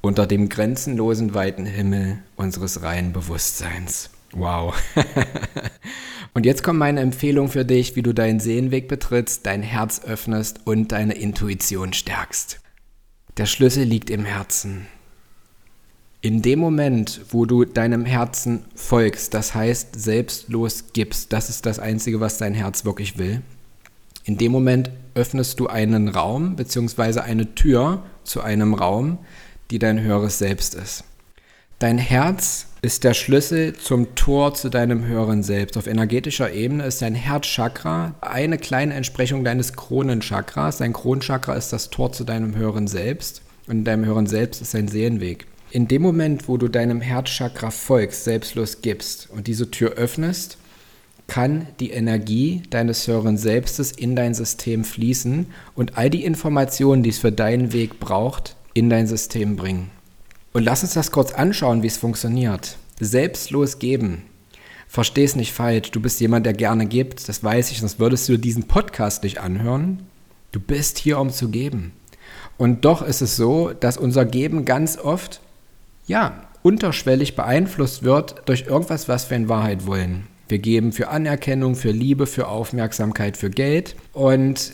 unter 0.00 0.26
dem 0.26 0.48
grenzenlosen 0.48 1.34
weiten 1.34 1.66
Himmel 1.66 2.18
unseres 2.36 2.82
reinen 2.82 3.12
Bewusstseins. 3.12 4.10
Wow. 4.32 4.74
und 6.34 6.46
jetzt 6.46 6.62
kommt 6.62 6.78
meine 6.78 7.00
Empfehlung 7.00 7.48
für 7.48 7.64
dich, 7.64 7.96
wie 7.96 8.02
du 8.02 8.12
deinen 8.12 8.40
Seelenweg 8.40 8.88
betrittst, 8.88 9.46
dein 9.46 9.62
Herz 9.62 10.02
öffnest 10.04 10.60
und 10.66 10.92
deine 10.92 11.14
Intuition 11.14 11.92
stärkst. 11.92 12.60
Der 13.38 13.46
Schlüssel 13.46 13.84
liegt 13.84 14.10
im 14.10 14.24
Herzen. 14.24 14.86
In 16.20 16.42
dem 16.42 16.58
Moment, 16.58 17.20
wo 17.30 17.46
du 17.46 17.64
deinem 17.64 18.04
Herzen 18.04 18.64
folgst, 18.74 19.34
das 19.34 19.54
heißt 19.54 19.98
selbstlos 19.98 20.86
gibst, 20.92 21.32
das 21.32 21.48
ist 21.48 21.64
das 21.64 21.78
Einzige, 21.78 22.20
was 22.20 22.38
dein 22.38 22.54
Herz 22.54 22.84
wirklich 22.84 23.18
will. 23.18 23.42
In 24.24 24.36
dem 24.36 24.50
Moment 24.50 24.90
öffnest 25.14 25.60
du 25.60 25.68
einen 25.68 26.08
Raum 26.08 26.56
bzw. 26.56 27.20
eine 27.20 27.54
Tür 27.54 28.02
zu 28.24 28.42
einem 28.42 28.74
Raum, 28.74 29.18
die 29.70 29.78
dein 29.78 30.00
höheres 30.00 30.38
Selbst 30.38 30.74
ist. 30.74 31.04
Dein 31.78 31.98
Herz 31.98 32.66
ist 32.82 33.04
der 33.04 33.14
Schlüssel 33.14 33.74
zum 33.74 34.14
Tor 34.14 34.54
zu 34.54 34.68
deinem 34.68 35.04
höheren 35.04 35.42
Selbst. 35.42 35.76
Auf 35.76 35.86
energetischer 35.86 36.52
Ebene 36.52 36.84
ist 36.84 37.02
dein 37.02 37.14
Herzchakra 37.14 38.14
eine 38.20 38.58
kleine 38.58 38.94
Entsprechung 38.94 39.44
deines 39.44 39.74
Kronenchakras. 39.74 40.78
Dein 40.78 40.92
Kronenchakra 40.92 41.54
ist 41.54 41.72
das 41.72 41.90
Tor 41.90 42.12
zu 42.12 42.24
deinem 42.24 42.56
höheren 42.56 42.88
Selbst 42.88 43.42
und 43.66 43.78
in 43.78 43.84
deinem 43.84 44.04
höheren 44.06 44.26
Selbst 44.26 44.60
ist 44.60 44.74
dein 44.74 44.88
Seelenweg. 44.88 45.46
In 45.70 45.86
dem 45.86 46.02
Moment, 46.02 46.48
wo 46.48 46.56
du 46.56 46.68
deinem 46.68 47.00
Herzchakra 47.00 47.70
folgst, 47.70 48.24
selbstlos 48.24 48.80
gibst 48.80 49.28
und 49.30 49.46
diese 49.46 49.70
Tür 49.70 49.92
öffnest, 49.92 50.58
kann 51.28 51.66
die 51.78 51.90
Energie 51.90 52.62
deines 52.70 53.06
höheren 53.06 53.36
Selbstes 53.36 53.92
in 53.92 54.16
dein 54.16 54.34
System 54.34 54.82
fließen 54.82 55.46
und 55.74 55.98
all 55.98 56.08
die 56.10 56.24
Informationen, 56.24 57.02
die 57.02 57.10
es 57.10 57.18
für 57.18 57.30
deinen 57.30 57.72
Weg 57.72 58.00
braucht, 58.00 58.56
in 58.78 58.90
dein 58.90 59.06
System 59.06 59.56
bringen. 59.56 59.90
Und 60.52 60.64
lass 60.64 60.82
uns 60.82 60.94
das 60.94 61.12
kurz 61.12 61.32
anschauen, 61.32 61.82
wie 61.82 61.86
es 61.86 61.96
funktioniert. 61.96 62.76
Selbstlos 63.00 63.78
geben. 63.78 64.22
Versteh 64.88 65.28
nicht 65.36 65.52
falsch. 65.52 65.90
Du 65.90 66.00
bist 66.00 66.20
jemand, 66.20 66.46
der 66.46 66.54
gerne 66.54 66.86
gibt. 66.86 67.28
Das 67.28 67.44
weiß 67.44 67.70
ich, 67.70 67.80
sonst 67.80 68.00
würdest 68.00 68.28
du 68.28 68.38
diesen 68.38 68.64
Podcast 68.64 69.22
nicht 69.22 69.38
anhören. 69.38 70.04
Du 70.52 70.60
bist 70.60 70.98
hier, 70.98 71.18
um 71.18 71.30
zu 71.30 71.50
geben. 71.50 71.92
Und 72.56 72.84
doch 72.84 73.02
ist 73.02 73.20
es 73.20 73.36
so, 73.36 73.72
dass 73.72 73.98
unser 73.98 74.24
Geben 74.24 74.64
ganz 74.64 74.98
oft 74.98 75.40
ja, 76.06 76.48
unterschwellig 76.62 77.36
beeinflusst 77.36 78.02
wird 78.02 78.42
durch 78.46 78.66
irgendwas, 78.66 79.08
was 79.08 79.28
wir 79.30 79.36
in 79.36 79.48
Wahrheit 79.48 79.86
wollen. 79.86 80.26
Wir 80.48 80.58
geben 80.58 80.92
für 80.92 81.08
Anerkennung, 81.08 81.76
für 81.76 81.90
Liebe, 81.90 82.26
für 82.26 82.48
Aufmerksamkeit, 82.48 83.36
für 83.36 83.50
Geld. 83.50 83.94
Und 84.14 84.72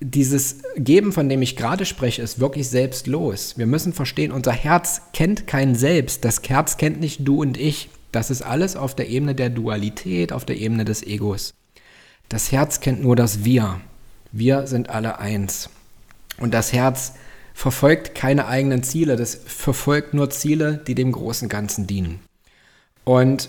dieses 0.00 0.62
Geben, 0.76 1.12
von 1.12 1.28
dem 1.28 1.42
ich 1.42 1.56
gerade 1.56 1.86
spreche, 1.86 2.22
ist 2.22 2.40
wirklich 2.40 2.68
selbstlos. 2.68 3.56
Wir 3.56 3.66
müssen 3.66 3.92
verstehen, 3.92 4.32
unser 4.32 4.52
Herz 4.52 5.02
kennt 5.12 5.46
kein 5.46 5.74
Selbst. 5.74 6.24
Das 6.24 6.40
Herz 6.46 6.76
kennt 6.76 7.00
nicht 7.00 7.26
du 7.26 7.40
und 7.40 7.56
ich. 7.56 7.88
Das 8.12 8.30
ist 8.30 8.42
alles 8.42 8.76
auf 8.76 8.94
der 8.94 9.08
Ebene 9.08 9.34
der 9.34 9.50
Dualität, 9.50 10.32
auf 10.32 10.44
der 10.44 10.56
Ebene 10.56 10.84
des 10.84 11.02
Egos. 11.02 11.54
Das 12.28 12.52
Herz 12.52 12.80
kennt 12.80 13.02
nur 13.02 13.16
das 13.16 13.44
Wir. 13.44 13.80
Wir 14.32 14.66
sind 14.66 14.90
alle 14.90 15.18
eins. 15.18 15.70
Und 16.38 16.54
das 16.54 16.72
Herz 16.72 17.14
verfolgt 17.54 18.14
keine 18.14 18.46
eigenen 18.46 18.82
Ziele, 18.82 19.16
das 19.16 19.38
verfolgt 19.46 20.12
nur 20.12 20.28
Ziele, 20.30 20.82
die 20.86 20.96
dem 20.96 21.12
großen 21.12 21.48
Ganzen 21.48 21.86
dienen. 21.86 22.20
Und 23.04 23.48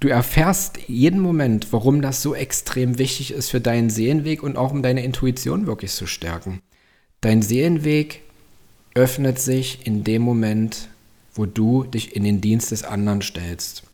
du 0.00 0.08
erfährst 0.08 0.78
jeden 0.88 1.20
Moment, 1.20 1.72
warum 1.72 2.02
das 2.02 2.22
so 2.22 2.34
extrem 2.34 2.98
wichtig 2.98 3.32
ist 3.32 3.50
für 3.50 3.60
deinen 3.60 3.90
Seelenweg 3.90 4.42
und 4.42 4.56
auch 4.56 4.72
um 4.72 4.82
deine 4.82 5.04
Intuition 5.04 5.66
wirklich 5.66 5.92
zu 5.92 6.06
stärken. 6.06 6.60
Dein 7.20 7.42
Seelenweg 7.42 8.22
öffnet 8.94 9.38
sich 9.38 9.86
in 9.86 10.04
dem 10.04 10.22
Moment, 10.22 10.88
wo 11.34 11.46
du 11.46 11.84
dich 11.84 12.16
in 12.16 12.24
den 12.24 12.40
Dienst 12.40 12.72
des 12.72 12.84
anderen 12.84 13.22
stellst. 13.22 13.84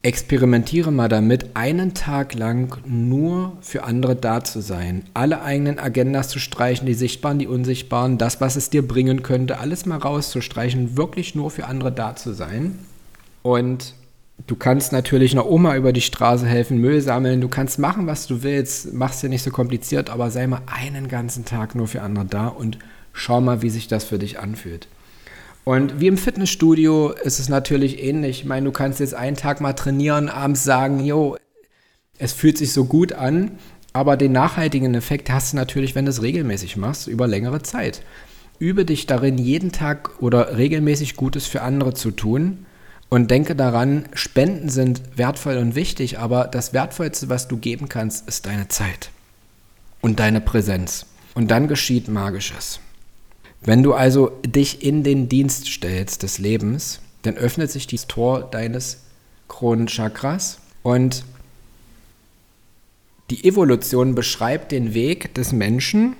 Experimentiere 0.00 0.92
mal 0.92 1.08
damit, 1.08 1.56
einen 1.56 1.92
Tag 1.92 2.34
lang 2.34 2.78
nur 2.86 3.58
für 3.60 3.82
andere 3.82 4.14
da 4.14 4.44
zu 4.44 4.60
sein. 4.60 5.04
Alle 5.12 5.42
eigenen 5.42 5.78
Agendas 5.80 6.28
zu 6.28 6.38
streichen, 6.38 6.86
die 6.86 6.94
sichtbaren, 6.94 7.40
die 7.40 7.48
unsichtbaren, 7.48 8.16
das, 8.16 8.40
was 8.40 8.54
es 8.54 8.70
dir 8.70 8.86
bringen 8.86 9.24
könnte, 9.24 9.58
alles 9.58 9.86
mal 9.86 9.98
rauszustreichen, 9.98 10.96
wirklich 10.96 11.34
nur 11.34 11.50
für 11.50 11.66
andere 11.66 11.90
da 11.90 12.14
zu 12.14 12.32
sein. 12.32 12.78
Und 13.42 13.94
du 14.46 14.56
kannst 14.56 14.92
natürlich 14.92 15.32
einer 15.32 15.46
Oma 15.46 15.76
über 15.76 15.92
die 15.92 16.00
Straße 16.00 16.46
helfen, 16.46 16.78
Müll 16.78 17.00
sammeln, 17.00 17.40
du 17.40 17.48
kannst 17.48 17.78
machen, 17.78 18.06
was 18.06 18.26
du 18.26 18.42
willst, 18.42 18.92
mach's 18.92 19.20
dir 19.20 19.28
nicht 19.28 19.42
so 19.42 19.50
kompliziert, 19.50 20.10
aber 20.10 20.30
sei 20.30 20.46
mal 20.46 20.62
einen 20.66 21.08
ganzen 21.08 21.44
Tag 21.44 21.74
nur 21.74 21.88
für 21.88 22.02
andere 22.02 22.24
da 22.24 22.48
und 22.48 22.78
schau 23.12 23.40
mal, 23.40 23.62
wie 23.62 23.70
sich 23.70 23.88
das 23.88 24.04
für 24.04 24.18
dich 24.18 24.38
anfühlt. 24.38 24.88
Und 25.64 26.00
wie 26.00 26.06
im 26.06 26.16
Fitnessstudio 26.16 27.10
ist 27.10 27.38
es 27.38 27.50
natürlich 27.50 28.02
ähnlich. 28.02 28.40
Ich 28.40 28.46
meine, 28.46 28.64
du 28.64 28.72
kannst 28.72 29.00
jetzt 29.00 29.14
einen 29.14 29.36
Tag 29.36 29.60
mal 29.60 29.74
trainieren, 29.74 30.30
abends 30.30 30.64
sagen, 30.64 31.04
jo, 31.04 31.36
es 32.16 32.32
fühlt 32.32 32.56
sich 32.56 32.72
so 32.72 32.86
gut 32.86 33.12
an, 33.12 33.50
aber 33.92 34.16
den 34.16 34.32
nachhaltigen 34.32 34.94
Effekt 34.94 35.30
hast 35.30 35.52
du 35.52 35.56
natürlich, 35.56 35.94
wenn 35.94 36.06
du 36.06 36.10
es 36.10 36.22
regelmäßig 36.22 36.78
machst, 36.78 37.06
über 37.06 37.26
längere 37.26 37.62
Zeit. 37.62 38.02
Übe 38.58 38.84
dich 38.84 39.06
darin, 39.06 39.36
jeden 39.36 39.70
Tag 39.70 40.22
oder 40.22 40.56
regelmäßig 40.56 41.16
Gutes 41.16 41.46
für 41.46 41.60
andere 41.62 41.92
zu 41.92 42.12
tun 42.12 42.66
und 43.08 43.30
denke 43.30 43.56
daran, 43.56 44.06
Spenden 44.12 44.68
sind 44.68 45.00
wertvoll 45.16 45.56
und 45.56 45.74
wichtig, 45.74 46.18
aber 46.18 46.44
das 46.44 46.72
Wertvollste, 46.72 47.28
was 47.28 47.48
du 47.48 47.56
geben 47.56 47.88
kannst, 47.88 48.28
ist 48.28 48.46
deine 48.46 48.68
Zeit 48.68 49.10
und 50.00 50.20
deine 50.20 50.40
Präsenz. 50.40 51.06
Und 51.34 51.50
dann 51.50 51.68
geschieht 51.68 52.08
Magisches. 52.08 52.80
Wenn 53.60 53.82
du 53.82 53.94
also 53.94 54.30
dich 54.46 54.84
in 54.84 55.02
den 55.02 55.28
Dienst 55.28 55.68
stellst 55.68 56.22
des 56.22 56.38
Lebens, 56.38 57.00
dann 57.22 57.36
öffnet 57.36 57.70
sich 57.70 57.86
das 57.86 58.06
Tor 58.06 58.42
deines 58.42 58.98
Kronenchakras 59.48 60.58
und 60.82 61.24
die 63.30 63.44
Evolution 63.44 64.14
beschreibt 64.14 64.72
den 64.72 64.94
Weg 64.94 65.34
des 65.34 65.52
Menschen 65.52 66.16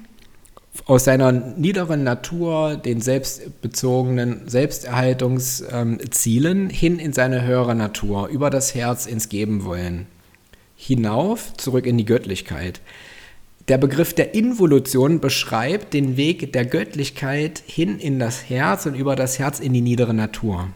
aus 0.86 1.04
seiner 1.04 1.32
niederen 1.32 2.04
Natur, 2.04 2.76
den 2.76 3.00
selbstbezogenen 3.00 4.48
Selbsterhaltungszielen 4.48 6.70
hin 6.70 6.98
in 6.98 7.12
seine 7.12 7.44
höhere 7.44 7.74
Natur, 7.74 8.28
über 8.28 8.50
das 8.50 8.74
Herz 8.74 9.06
ins 9.06 9.28
Geben 9.28 9.64
wollen, 9.64 10.06
hinauf 10.76 11.56
zurück 11.56 11.86
in 11.86 11.98
die 11.98 12.04
Göttlichkeit. 12.04 12.80
Der 13.68 13.76
Begriff 13.76 14.14
der 14.14 14.34
Involution 14.34 15.20
beschreibt 15.20 15.92
den 15.92 16.16
Weg 16.16 16.54
der 16.54 16.64
Göttlichkeit 16.64 17.62
hin 17.66 17.98
in 17.98 18.18
das 18.18 18.48
Herz 18.48 18.86
und 18.86 18.94
über 18.94 19.14
das 19.14 19.38
Herz 19.38 19.60
in 19.60 19.74
die 19.74 19.82
niedere 19.82 20.14
Natur. 20.14 20.68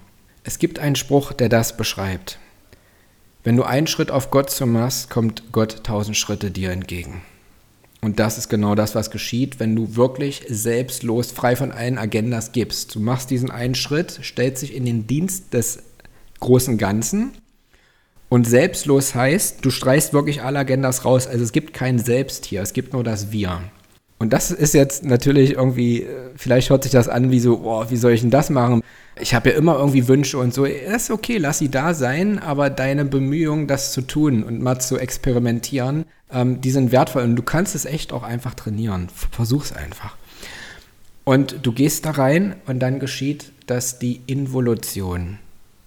Es 0.44 0.59
gibt 0.59 0.78
einen 0.78 0.97
Spruch, 0.97 1.32
der 1.32 1.49
das 1.49 1.76
beschreibt. 1.76 2.38
Wenn 3.44 3.56
du 3.56 3.62
einen 3.62 3.87
Schritt 3.87 4.11
auf 4.11 4.30
Gott 4.30 4.50
zu 4.50 4.66
machst, 4.66 5.09
kommt 5.09 5.52
Gott 5.52 5.85
tausend 5.85 6.18
Schritte 6.18 6.50
dir 6.50 6.71
entgegen. 6.71 7.23
Und 8.04 8.18
das 8.18 8.37
ist 8.37 8.49
genau 8.49 8.75
das, 8.75 8.97
was 8.97 9.12
geschieht, 9.12 9.61
wenn 9.61 9.76
du 9.76 9.94
wirklich 9.94 10.42
selbstlos, 10.49 11.30
frei 11.30 11.54
von 11.54 11.71
allen 11.71 11.99
Agendas 11.99 12.50
gibst. 12.50 12.97
Du 12.97 13.00
machst 13.00 13.30
diesen 13.30 13.50
einen 13.50 13.76
Schritt, 13.76 14.18
stellst 14.23 14.62
dich 14.62 14.75
in 14.75 14.85
den 14.85 15.06
Dienst 15.06 15.54
des 15.54 15.85
großen 16.40 16.78
Ganzen 16.78 17.30
und 18.32 18.47
selbstlos 18.47 19.14
heißt, 19.14 19.62
du 19.62 19.71
streichst 19.71 20.14
wirklich 20.14 20.42
alle 20.42 20.61
Agendas 20.61 21.04
raus. 21.04 21.26
Also 21.26 21.44
es 21.44 21.52
gibt 21.52 21.75
kein 21.75 21.99
Selbst 21.99 22.47
hier, 22.47 22.62
es 22.62 22.73
gibt 22.73 22.94
nur 22.94 23.04
das 23.04 23.30
Wir. 23.30 23.61
Und 24.18 24.32
das 24.32 24.50
ist 24.50 24.73
jetzt 24.73 25.04
natürlich 25.04 25.52
irgendwie, 25.52 26.04
äh, 26.04 26.30
vielleicht 26.35 26.71
hört 26.71 26.85
sich 26.85 26.92
das 26.92 27.09
an 27.09 27.30
wie 27.30 27.40
so, 27.40 27.61
oh, 27.62 27.85
wie 27.90 27.97
soll 27.97 28.12
ich 28.12 28.23
denn 28.23 28.30
das 28.30 28.49
machen? 28.49 28.80
Ich 29.21 29.35
habe 29.35 29.50
ja 29.50 29.56
immer 29.56 29.76
irgendwie 29.76 30.09
Wünsche 30.09 30.38
und 30.38 30.54
so. 30.54 30.64
Ist 30.64 31.11
okay, 31.11 31.37
lass 31.37 31.59
sie 31.59 31.71
da 31.71 31.92
sein, 31.92 32.38
aber 32.38 32.71
deine 32.71 33.04
Bemühungen, 33.04 33.66
das 33.66 33.92
zu 33.92 34.00
tun 34.00 34.44
und 34.44 34.62
mal 34.62 34.78
zu 34.78 34.97
experimentieren, 34.97 36.06
ähm, 36.32 36.60
die 36.60 36.70
sind 36.70 36.92
wertvoll 36.92 37.22
und 37.22 37.36
du 37.36 37.42
kannst 37.42 37.74
es 37.74 37.84
echt 37.84 38.12
auch 38.12 38.22
einfach 38.22 38.54
trainieren. 38.54 39.08
Versuch's 39.30 39.72
einfach. 39.72 40.16
Und 41.24 41.58
du 41.62 41.72
gehst 41.72 42.04
da 42.04 42.12
rein 42.12 42.56
und 42.66 42.80
dann 42.80 42.98
geschieht 42.98 43.52
das 43.66 43.98
die 43.98 44.20
Involution 44.26 45.38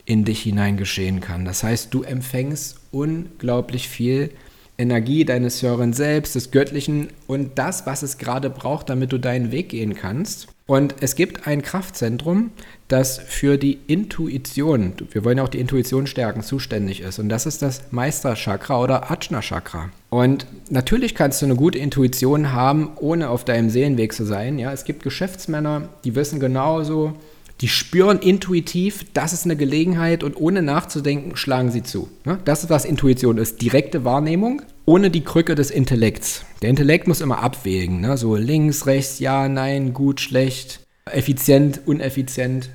in 0.05 0.23
dich 0.23 0.43
hinein 0.43 0.77
geschehen 0.77 1.19
kann. 1.19 1.45
Das 1.45 1.63
heißt, 1.63 1.93
du 1.93 2.03
empfängst 2.03 2.77
unglaublich 2.91 3.89
viel 3.89 4.31
Energie 4.77 5.25
deines 5.25 5.61
höheren 5.61 5.93
Selbst, 5.93 6.35
des 6.35 6.51
Göttlichen 6.51 7.09
und 7.27 7.57
das, 7.57 7.85
was 7.85 8.03
es 8.03 8.17
gerade 8.17 8.49
braucht, 8.49 8.89
damit 8.89 9.11
du 9.11 9.17
deinen 9.17 9.51
Weg 9.51 9.69
gehen 9.69 9.95
kannst. 9.95 10.47
Und 10.67 10.95
es 11.01 11.15
gibt 11.15 11.45
ein 11.45 11.61
Kraftzentrum, 11.61 12.49
das 12.87 13.19
für 13.19 13.57
die 13.57 13.77
Intuition, 13.85 14.93
wir 15.11 15.23
wollen 15.23 15.37
ja 15.37 15.43
auch 15.43 15.49
die 15.49 15.59
Intuition 15.59 16.07
stärken, 16.07 16.41
zuständig 16.41 17.01
ist. 17.01 17.19
Und 17.19 17.29
das 17.29 17.45
ist 17.45 17.61
das 17.61 17.83
Meisterchakra 17.91 18.81
oder 18.81 19.11
Ajna-Chakra. 19.11 19.89
Und 20.09 20.47
natürlich 20.69 21.13
kannst 21.13 21.41
du 21.41 21.45
eine 21.45 21.55
gute 21.55 21.77
Intuition 21.77 22.51
haben, 22.51 22.89
ohne 22.95 23.29
auf 23.29 23.45
deinem 23.45 23.69
Seelenweg 23.69 24.13
zu 24.13 24.25
sein. 24.25 24.57
Ja, 24.57 24.71
es 24.71 24.85
gibt 24.85 25.03
Geschäftsmänner, 25.03 25.89
die 26.03 26.15
wissen 26.15 26.39
genauso, 26.39 27.13
die 27.61 27.67
spüren 27.69 28.19
intuitiv, 28.19 29.05
das 29.13 29.31
ist 29.31 29.45
eine 29.45 29.55
Gelegenheit 29.55 30.23
und 30.23 30.35
ohne 30.35 30.61
nachzudenken 30.61 31.37
schlagen 31.37 31.71
sie 31.71 31.83
zu. 31.83 32.09
Das 32.43 32.63
ist, 32.63 32.69
was 32.69 32.83
Intuition 32.83 33.37
ist. 33.37 33.61
Direkte 33.61 34.03
Wahrnehmung 34.03 34.61
ohne 34.85 35.09
die 35.09 35.23
Krücke 35.23 35.55
des 35.55 35.71
Intellekts. 35.71 36.45
Der 36.61 36.69
Intellekt 36.69 37.07
muss 37.07 37.21
immer 37.21 37.39
abwägen. 37.39 38.01
Ne? 38.01 38.17
So 38.17 38.35
links, 38.35 38.85
rechts, 38.85 39.19
ja, 39.19 39.49
nein, 39.49 39.93
gut, 39.93 40.21
schlecht, 40.21 40.81
effizient, 41.11 41.81
uneffizient. 41.85 42.69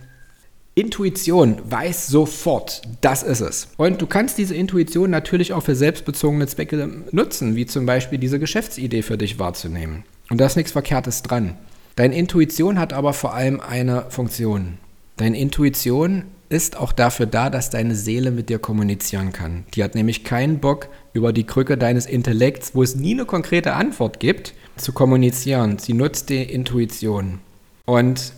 Intuition 0.74 1.58
weiß 1.68 2.06
sofort, 2.06 2.82
das 3.00 3.22
ist 3.22 3.40
es. 3.40 3.68
Und 3.76 4.00
du 4.00 4.06
kannst 4.06 4.38
diese 4.38 4.54
Intuition 4.54 5.10
natürlich 5.10 5.52
auch 5.52 5.62
für 5.62 5.74
selbstbezogene 5.74 6.46
Zwecke 6.46 6.88
nutzen, 7.10 7.54
wie 7.54 7.66
zum 7.66 7.86
Beispiel 7.86 8.18
diese 8.18 8.38
Geschäftsidee 8.38 9.02
für 9.02 9.18
dich 9.18 9.38
wahrzunehmen. 9.38 10.04
Und 10.30 10.40
da 10.40 10.46
ist 10.46 10.56
nichts 10.56 10.72
Verkehrtes 10.72 11.22
dran. 11.22 11.56
Deine 12.00 12.16
Intuition 12.16 12.78
hat 12.78 12.94
aber 12.94 13.12
vor 13.12 13.34
allem 13.34 13.60
eine 13.60 14.06
Funktion. 14.08 14.78
Deine 15.18 15.38
Intuition 15.38 16.24
ist 16.48 16.78
auch 16.78 16.92
dafür 16.92 17.26
da, 17.26 17.50
dass 17.50 17.68
deine 17.68 17.94
Seele 17.94 18.30
mit 18.30 18.48
dir 18.48 18.58
kommunizieren 18.58 19.34
kann. 19.34 19.64
Die 19.74 19.84
hat 19.84 19.94
nämlich 19.94 20.24
keinen 20.24 20.60
Bock, 20.60 20.88
über 21.12 21.34
die 21.34 21.44
Krücke 21.44 21.76
deines 21.76 22.06
Intellekts, 22.06 22.74
wo 22.74 22.82
es 22.82 22.96
nie 22.96 23.12
eine 23.12 23.26
konkrete 23.26 23.74
Antwort 23.74 24.18
gibt, 24.18 24.54
zu 24.76 24.92
kommunizieren. 24.92 25.76
Sie 25.76 25.92
nutzt 25.92 26.30
die 26.30 26.42
Intuition. 26.42 27.40
Und 27.84 28.32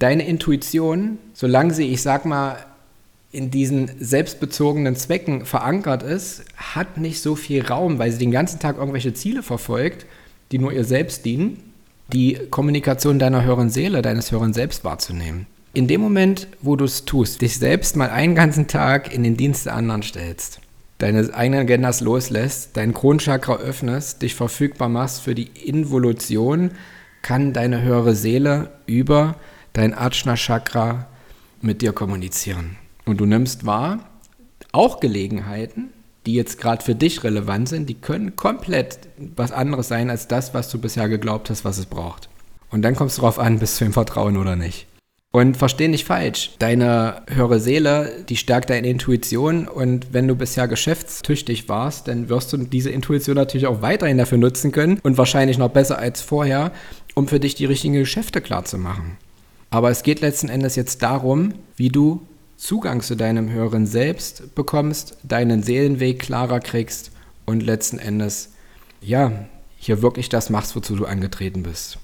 deine 0.00 0.26
Intuition, 0.26 1.18
solange 1.32 1.74
sie, 1.74 1.86
ich 1.92 2.02
sag 2.02 2.24
mal, 2.24 2.56
in 3.30 3.52
diesen 3.52 3.88
selbstbezogenen 4.00 4.96
Zwecken 4.96 5.46
verankert 5.46 6.02
ist, 6.02 6.42
hat 6.56 6.98
nicht 6.98 7.22
so 7.22 7.36
viel 7.36 7.64
Raum, 7.64 8.00
weil 8.00 8.10
sie 8.10 8.18
den 8.18 8.32
ganzen 8.32 8.58
Tag 8.58 8.78
irgendwelche 8.78 9.14
Ziele 9.14 9.44
verfolgt, 9.44 10.06
die 10.50 10.58
nur 10.58 10.72
ihr 10.72 10.84
selbst 10.84 11.24
dienen, 11.24 11.65
die 12.12 12.38
Kommunikation 12.50 13.18
deiner 13.18 13.44
höheren 13.44 13.70
Seele, 13.70 14.02
deines 14.02 14.30
höheren 14.30 14.52
Selbst 14.52 14.84
wahrzunehmen. 14.84 15.46
In 15.74 15.88
dem 15.88 16.00
Moment, 16.00 16.48
wo 16.62 16.76
du 16.76 16.84
es 16.84 17.04
tust, 17.04 17.42
dich 17.42 17.58
selbst 17.58 17.96
mal 17.96 18.10
einen 18.10 18.34
ganzen 18.34 18.66
Tag 18.66 19.12
in 19.12 19.22
den 19.22 19.36
Dienst 19.36 19.66
der 19.66 19.74
anderen 19.74 20.02
stellst, 20.02 20.60
deine 20.98 21.34
eigenen 21.34 21.60
Agendas 21.60 22.00
loslässt, 22.00 22.76
dein 22.76 22.94
Kronchakra 22.94 23.56
öffnest, 23.56 24.22
dich 24.22 24.34
verfügbar 24.34 24.88
machst 24.88 25.20
für 25.20 25.34
die 25.34 25.50
Involution, 25.64 26.70
kann 27.20 27.52
deine 27.52 27.82
höhere 27.82 28.14
Seele 28.14 28.70
über 28.86 29.36
dein 29.72 29.92
Ajna 29.92 30.36
Chakra 30.36 31.08
mit 31.60 31.82
dir 31.82 31.92
kommunizieren. 31.92 32.76
Und 33.04 33.20
du 33.20 33.26
nimmst 33.26 33.66
wahr, 33.66 33.98
auch 34.72 35.00
Gelegenheiten, 35.00 35.90
die 36.26 36.34
jetzt 36.34 36.60
gerade 36.60 36.84
für 36.84 36.94
dich 36.94 37.24
relevant 37.24 37.68
sind, 37.68 37.88
die 37.88 37.94
können 37.94 38.36
komplett 38.36 38.98
was 39.36 39.52
anderes 39.52 39.88
sein 39.88 40.10
als 40.10 40.28
das, 40.28 40.54
was 40.54 40.68
du 40.68 40.78
bisher 40.78 41.08
geglaubt 41.08 41.50
hast, 41.50 41.64
was 41.64 41.78
es 41.78 41.86
braucht. 41.86 42.28
Und 42.70 42.82
dann 42.82 42.96
kommst 42.96 43.16
du 43.16 43.22
darauf 43.22 43.38
an, 43.38 43.58
bist 43.58 43.80
du 43.80 43.84
im 43.84 43.92
Vertrauen 43.92 44.36
oder 44.36 44.56
nicht. 44.56 44.86
Und 45.32 45.56
versteh 45.56 45.88
nicht 45.88 46.06
falsch, 46.06 46.52
deine 46.58 47.22
höhere 47.28 47.60
Seele, 47.60 48.24
die 48.28 48.36
stärkt 48.36 48.70
deine 48.70 48.88
Intuition 48.88 49.68
und 49.68 50.12
wenn 50.12 50.26
du 50.26 50.34
bisher 50.34 50.66
geschäftstüchtig 50.66 51.68
warst, 51.68 52.08
dann 52.08 52.28
wirst 52.28 52.52
du 52.52 52.56
diese 52.56 52.90
Intuition 52.90 53.36
natürlich 53.36 53.66
auch 53.66 53.82
weiterhin 53.82 54.16
dafür 54.18 54.38
nutzen 54.38 54.72
können 54.72 54.98
und 55.02 55.18
wahrscheinlich 55.18 55.58
noch 55.58 55.68
besser 55.68 55.98
als 55.98 56.22
vorher, 56.22 56.72
um 57.14 57.28
für 57.28 57.38
dich 57.38 57.54
die 57.54 57.66
richtigen 57.66 57.94
Geschäfte 57.94 58.40
klar 58.40 58.64
zu 58.64 58.78
machen. 58.78 59.18
Aber 59.68 59.90
es 59.90 60.02
geht 60.02 60.20
letzten 60.20 60.48
Endes 60.48 60.74
jetzt 60.74 61.02
darum, 61.02 61.52
wie 61.76 61.90
du 61.90 62.22
Zugang 62.56 63.02
zu 63.02 63.16
deinem 63.16 63.50
höheren 63.50 63.86
Selbst 63.86 64.54
bekommst, 64.54 65.18
deinen 65.22 65.62
Seelenweg 65.62 66.18
klarer 66.18 66.60
kriegst 66.60 67.10
und 67.44 67.62
letzten 67.62 67.98
Endes, 67.98 68.52
ja, 69.00 69.46
hier 69.76 70.02
wirklich 70.02 70.28
das 70.28 70.50
machst, 70.50 70.74
wozu 70.74 70.96
du 70.96 71.04
angetreten 71.04 71.62
bist. 71.62 71.98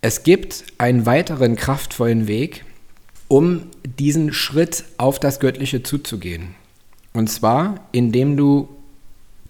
Es 0.00 0.22
gibt 0.22 0.64
einen 0.76 1.06
weiteren 1.06 1.56
kraftvollen 1.56 2.26
Weg, 2.26 2.64
um 3.28 3.68
diesen 3.98 4.32
Schritt 4.32 4.84
auf 4.98 5.18
das 5.18 5.40
Göttliche 5.40 5.82
zuzugehen. 5.82 6.54
Und 7.12 7.30
zwar, 7.30 7.88
indem 7.92 8.36
du 8.36 8.68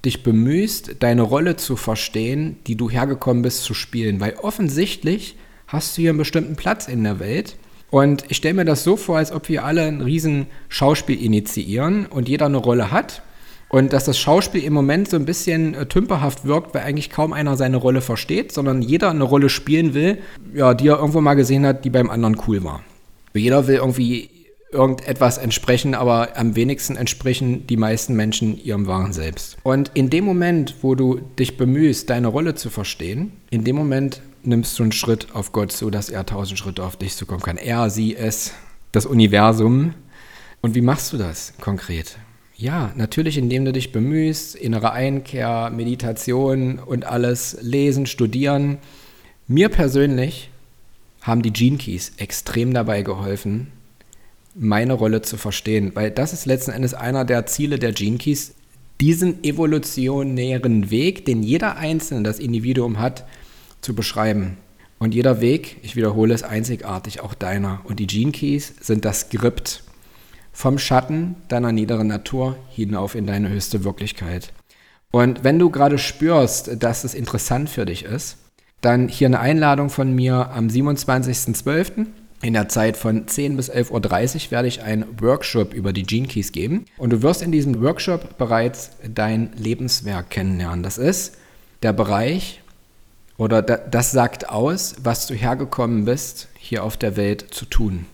dich 0.05 0.23
bemühst, 0.23 0.97
deine 1.01 1.23
Rolle 1.23 1.57
zu 1.57 1.77
verstehen, 1.77 2.59
die 2.67 2.77
du 2.77 2.91
hergekommen 2.91 3.43
bist 3.43 3.65
zu 3.65 3.75
spielen. 3.75 4.21
Weil 4.21 4.35
offensichtlich 4.35 5.37
hast 5.67 5.97
du 5.97 6.03
hier 6.03 6.11
einen 6.11 6.19
bestimmten 6.19 6.57
Platz 6.57 6.89
in 6.89 7.03
der 7.03 7.21
Welt 7.21 7.57
und 7.95 8.25
ich 8.29 8.39
stelle 8.39 8.55
mir 8.55 8.65
das 8.65 8.83
so 8.83 8.97
vor, 8.97 9.19
als 9.19 9.31
ob 9.31 9.49
wir 9.49 9.65
alle 9.65 9.83
ein 9.83 10.01
riesen 10.01 10.49
Schauspiel 10.69 11.23
initiieren 11.23 12.07
und 12.07 12.29
jeder 12.29 12.47
eine 12.47 12.57
Rolle 12.57 12.91
hat. 12.91 13.23
Und 13.69 13.93
dass 13.93 14.03
das 14.05 14.19
Schauspiel 14.19 14.65
im 14.65 14.73
Moment 14.73 15.09
so 15.09 15.17
ein 15.17 15.25
bisschen 15.25 15.75
äh, 15.75 15.87
tümperhaft 15.87 16.45
wirkt, 16.45 16.75
weil 16.75 16.83
eigentlich 16.83 17.09
kaum 17.09 17.33
einer 17.33 17.57
seine 17.57 17.77
Rolle 17.77 18.01
versteht, 18.01 18.51
sondern 18.51 18.83
jeder 18.83 19.11
eine 19.11 19.23
Rolle 19.23 19.49
spielen 19.49 19.95
will, 19.95 20.19
ja, 20.53 20.75
die 20.75 20.89
er 20.89 20.99
irgendwo 20.99 21.21
mal 21.21 21.35
gesehen 21.35 21.65
hat, 21.65 21.85
die 21.85 21.91
beim 21.91 22.11
anderen 22.11 22.37
cool 22.49 22.65
war. 22.65 22.83
Jeder 23.33 23.69
will 23.69 23.77
irgendwie 23.77 24.29
irgendetwas 24.73 25.39
entsprechen, 25.39 25.95
aber 25.95 26.37
am 26.37 26.57
wenigsten 26.57 26.97
entsprechen 26.97 27.69
die 27.69 27.77
meisten 27.77 28.15
Menschen 28.17 28.61
ihrem 28.61 28.89
wahren 28.89 29.13
Selbst. 29.13 29.57
Und 29.63 29.93
in 29.95 30.11
dem 30.11 30.25
Moment, 30.25 30.75
wo 30.83 30.97
du 30.97 31.21
dich 31.39 31.57
bemühst, 31.57 32.11
deine 32.11 32.27
Rolle 32.27 32.57
zu 32.57 32.71
verstehen, 32.71 33.35
in 33.51 33.63
dem 33.63 33.77
Moment 33.77 34.21
nimmst 34.47 34.79
du 34.79 34.83
einen 34.83 34.93
Schritt 34.93 35.35
auf 35.35 35.53
Gott 35.53 35.73
zu, 35.73 35.91
dass 35.91 36.11
er 36.11 36.27
tausend 36.27 36.59
Schritte 36.59 36.85
auf 36.85 36.97
dich 36.97 37.17
zukommen 37.17 37.43
kann. 37.43 37.57
Er, 37.57 37.91
sie, 37.91 38.17
es, 38.17 38.53
das 38.92 39.07
Universum. 39.07 39.95
Und 40.61 40.75
wie 40.75 40.81
machst 40.81 41.12
du 41.12 41.18
das 41.18 41.55
konkret? 41.61 42.18
Ja, 42.57 42.92
natürlich, 42.97 43.37
indem 43.37 43.64
du 43.64 43.73
dich 43.73 43.90
bemühst, 43.90 44.55
innere 44.55 44.92
Einkehr, 44.92 45.71
Meditation 45.71 46.79
und 46.79 47.05
alles 47.05 47.59
lesen, 47.61 48.07
studieren. 48.07 48.79
Mir 49.49 49.68
persönlich 49.68 50.51
haben 51.21 51.42
die 51.42 51.53
Gene 51.53 51.79
Keys 51.79 52.12
extrem 52.16 52.73
dabei 52.73 53.03
geholfen, 53.03 53.73
meine 54.55 54.92
Rolle 54.92 55.23
zu 55.23 55.37
verstehen, 55.37 55.92
weil 55.95 56.11
das 56.11 56.33
ist 56.33 56.47
letzten 56.47 56.71
Endes 56.71 56.95
einer 56.95 57.25
der 57.25 57.47
Ziele 57.47 57.79
der 57.79 57.92
Gene 57.92 58.18
Keys, 58.18 58.55
diesen 59.01 59.42
evolutionären 59.42 60.90
Weg, 60.90 61.25
den 61.25 61.42
jeder 61.42 61.77
Einzelne, 61.77 62.23
das 62.23 62.38
Individuum 62.38 63.01
hat, 63.01 63.25
zu 63.85 63.94
beschreiben. 63.94 64.57
Und 64.99 65.14
jeder 65.14 65.40
Weg, 65.40 65.77
ich 65.83 65.97
wiederhole, 65.97 66.35
ist 66.35 66.44
einzigartig, 66.44 67.20
auch 67.20 67.35
deiner. 67.35 67.81
Und 67.85 68.01
die 68.01 68.07
Gene 68.07 68.33
Keys 68.33 68.75
sind 68.81 69.05
das 69.05 69.20
Skript 69.20 69.85
vom 70.53 70.79
Schatten 70.79 71.37
deiner 71.49 71.73
niederen 71.73 72.07
Natur 72.07 72.57
hinauf 72.70 73.14
in 73.14 73.27
deine 73.27 73.49
höchste 73.49 73.85
Wirklichkeit. 73.85 74.53
Und 75.11 75.44
wenn 75.44 75.59
du 75.59 75.70
gerade 75.70 75.99
spürst, 75.99 76.83
dass 76.83 77.05
es 77.05 77.14
interessant 77.14 77.68
für 77.68 77.85
dich 77.85 78.05
ist, 78.05 78.38
dann 78.81 79.09
hier 79.09 79.27
eine 79.27 79.40
Einladung 79.40 79.90
von 79.90 80.14
mir 80.14 80.51
am 80.51 80.68
27.12. 80.68 82.07
In 82.42 82.53
der 82.53 82.68
Zeit 82.68 82.97
von 82.97 83.27
10 83.27 83.57
bis 83.57 83.70
11.30 83.70 83.90
Uhr 84.47 84.51
werde 84.51 84.68
ich 84.68 84.83
einen 84.83 85.07
Workshop 85.20 85.73
über 85.73 85.92
die 85.92 86.03
Gene 86.03 86.29
Keys 86.29 86.53
geben. 86.53 86.85
Und 86.99 87.11
du 87.11 87.23
wirst 87.23 87.42
in 87.42 87.53
diesem 87.53 87.81
Workshop 87.83 88.38
bereits 88.38 88.90
dein 89.07 89.53
Lebenswerk 89.57 90.31
kennenlernen. 90.31 90.83
Das 90.83 90.99
ist 90.99 91.37
der 91.83 91.92
Bereich, 91.92 92.61
oder 93.37 93.62
das 93.62 94.12
sagt 94.12 94.49
aus, 94.49 94.97
was 95.03 95.27
du 95.27 95.35
hergekommen 95.35 96.05
bist, 96.05 96.49
hier 96.59 96.85
auf 96.85 96.97
der 96.97 97.16
Welt 97.16 97.47
zu 97.51 97.64
tun. 97.64 98.07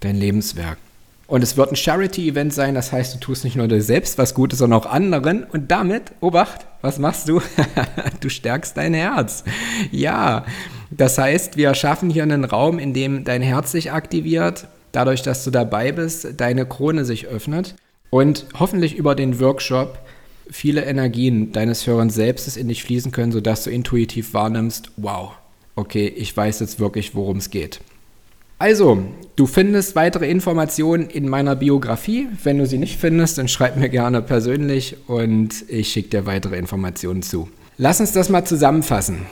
Dein 0.00 0.16
Lebenswerk. 0.16 0.78
Und 1.26 1.42
es 1.42 1.58
wird 1.58 1.70
ein 1.70 1.76
Charity-Event 1.76 2.54
sein, 2.54 2.74
das 2.74 2.90
heißt, 2.90 3.14
du 3.14 3.18
tust 3.18 3.44
nicht 3.44 3.54
nur 3.54 3.68
dir 3.68 3.82
selbst 3.82 4.16
was 4.16 4.32
Gutes, 4.32 4.60
sondern 4.60 4.80
auch 4.80 4.86
anderen. 4.86 5.44
Und 5.44 5.70
damit, 5.70 6.12
Obacht, 6.20 6.64
was 6.80 6.98
machst 6.98 7.28
du? 7.28 7.42
du 8.20 8.30
stärkst 8.30 8.78
dein 8.78 8.94
Herz. 8.94 9.44
Ja, 9.90 10.46
das 10.90 11.18
heißt, 11.18 11.58
wir 11.58 11.74
schaffen 11.74 12.08
hier 12.08 12.22
einen 12.22 12.44
Raum, 12.44 12.78
in 12.78 12.94
dem 12.94 13.24
dein 13.24 13.42
Herz 13.42 13.72
sich 13.72 13.92
aktiviert, 13.92 14.68
dadurch, 14.92 15.20
dass 15.20 15.44
du 15.44 15.50
dabei 15.50 15.92
bist, 15.92 16.40
deine 16.40 16.64
Krone 16.64 17.04
sich 17.04 17.26
öffnet 17.26 17.74
und 18.08 18.46
hoffentlich 18.58 18.96
über 18.96 19.14
den 19.14 19.38
Workshop 19.38 19.98
viele 20.50 20.84
Energien 20.84 21.52
deines 21.52 21.86
höheren 21.86 22.10
Selbstes 22.10 22.56
in 22.56 22.68
dich 22.68 22.82
fließen 22.82 23.12
können, 23.12 23.32
sodass 23.32 23.64
du 23.64 23.70
intuitiv 23.70 24.34
wahrnimmst, 24.34 24.90
wow, 24.96 25.32
okay, 25.76 26.08
ich 26.08 26.36
weiß 26.36 26.60
jetzt 26.60 26.80
wirklich, 26.80 27.14
worum 27.14 27.38
es 27.38 27.50
geht. 27.50 27.80
Also, 28.60 29.04
du 29.36 29.46
findest 29.46 29.94
weitere 29.94 30.28
Informationen 30.28 31.08
in 31.08 31.28
meiner 31.28 31.54
Biografie. 31.54 32.26
Wenn 32.42 32.58
du 32.58 32.66
sie 32.66 32.78
nicht 32.78 32.98
findest, 32.98 33.38
dann 33.38 33.46
schreib 33.46 33.76
mir 33.76 33.88
gerne 33.88 34.20
persönlich 34.20 34.96
und 35.06 35.64
ich 35.68 35.92
schicke 35.92 36.08
dir 36.08 36.26
weitere 36.26 36.56
Informationen 36.56 37.22
zu. 37.22 37.48
Lass 37.80 38.00
uns 38.00 38.10
das 38.10 38.28
mal 38.28 38.44
zusammenfassen. 38.44 39.24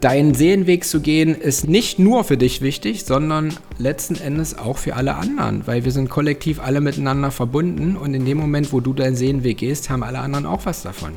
Deinen 0.00 0.32
Seelenweg 0.34 0.84
zu 0.84 1.00
gehen 1.00 1.34
ist 1.34 1.66
nicht 1.66 1.98
nur 1.98 2.22
für 2.22 2.36
dich 2.36 2.60
wichtig, 2.60 3.04
sondern 3.04 3.52
letzten 3.78 4.14
Endes 4.14 4.56
auch 4.56 4.78
für 4.78 4.94
alle 4.94 5.16
anderen, 5.16 5.66
weil 5.66 5.84
wir 5.84 5.90
sind 5.90 6.08
kollektiv 6.08 6.60
alle 6.60 6.80
miteinander 6.80 7.32
verbunden 7.32 7.96
und 7.96 8.14
in 8.14 8.24
dem 8.24 8.38
Moment, 8.38 8.72
wo 8.72 8.78
du 8.78 8.92
deinen 8.92 9.16
Seelenweg 9.16 9.58
gehst, 9.58 9.90
haben 9.90 10.04
alle 10.04 10.20
anderen 10.20 10.46
auch 10.46 10.66
was 10.66 10.82
davon. 10.82 11.14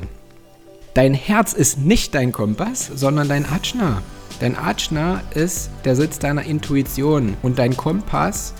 Dein 0.94 1.14
Herz 1.14 1.52
ist 1.52 1.78
nicht 1.78 2.12
dein 2.12 2.32
Kompass, 2.32 2.90
sondern 2.92 3.28
dein 3.28 3.46
Ajna. 3.46 4.02
Dein 4.40 4.58
Ajna 4.58 5.22
ist 5.32 5.70
der 5.84 5.94
Sitz 5.94 6.18
deiner 6.18 6.42
Intuition 6.42 7.36
und 7.42 7.60
dein 7.60 7.76
Kompass 7.76 8.52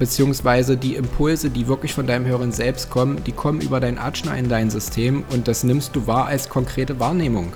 beziehungsweise 0.00 0.76
die 0.76 0.96
Impulse, 0.96 1.50
die 1.50 1.68
wirklich 1.68 1.94
von 1.94 2.08
deinem 2.08 2.26
höheren 2.26 2.50
Selbst 2.50 2.90
kommen, 2.90 3.22
die 3.22 3.32
kommen 3.32 3.60
über 3.60 3.78
dein 3.78 3.98
Ajna 3.98 4.34
in 4.34 4.48
dein 4.48 4.70
System 4.70 5.22
und 5.30 5.46
das 5.46 5.62
nimmst 5.62 5.94
du 5.94 6.08
wahr 6.08 6.26
als 6.26 6.48
konkrete 6.48 6.98
Wahrnehmung. 6.98 7.52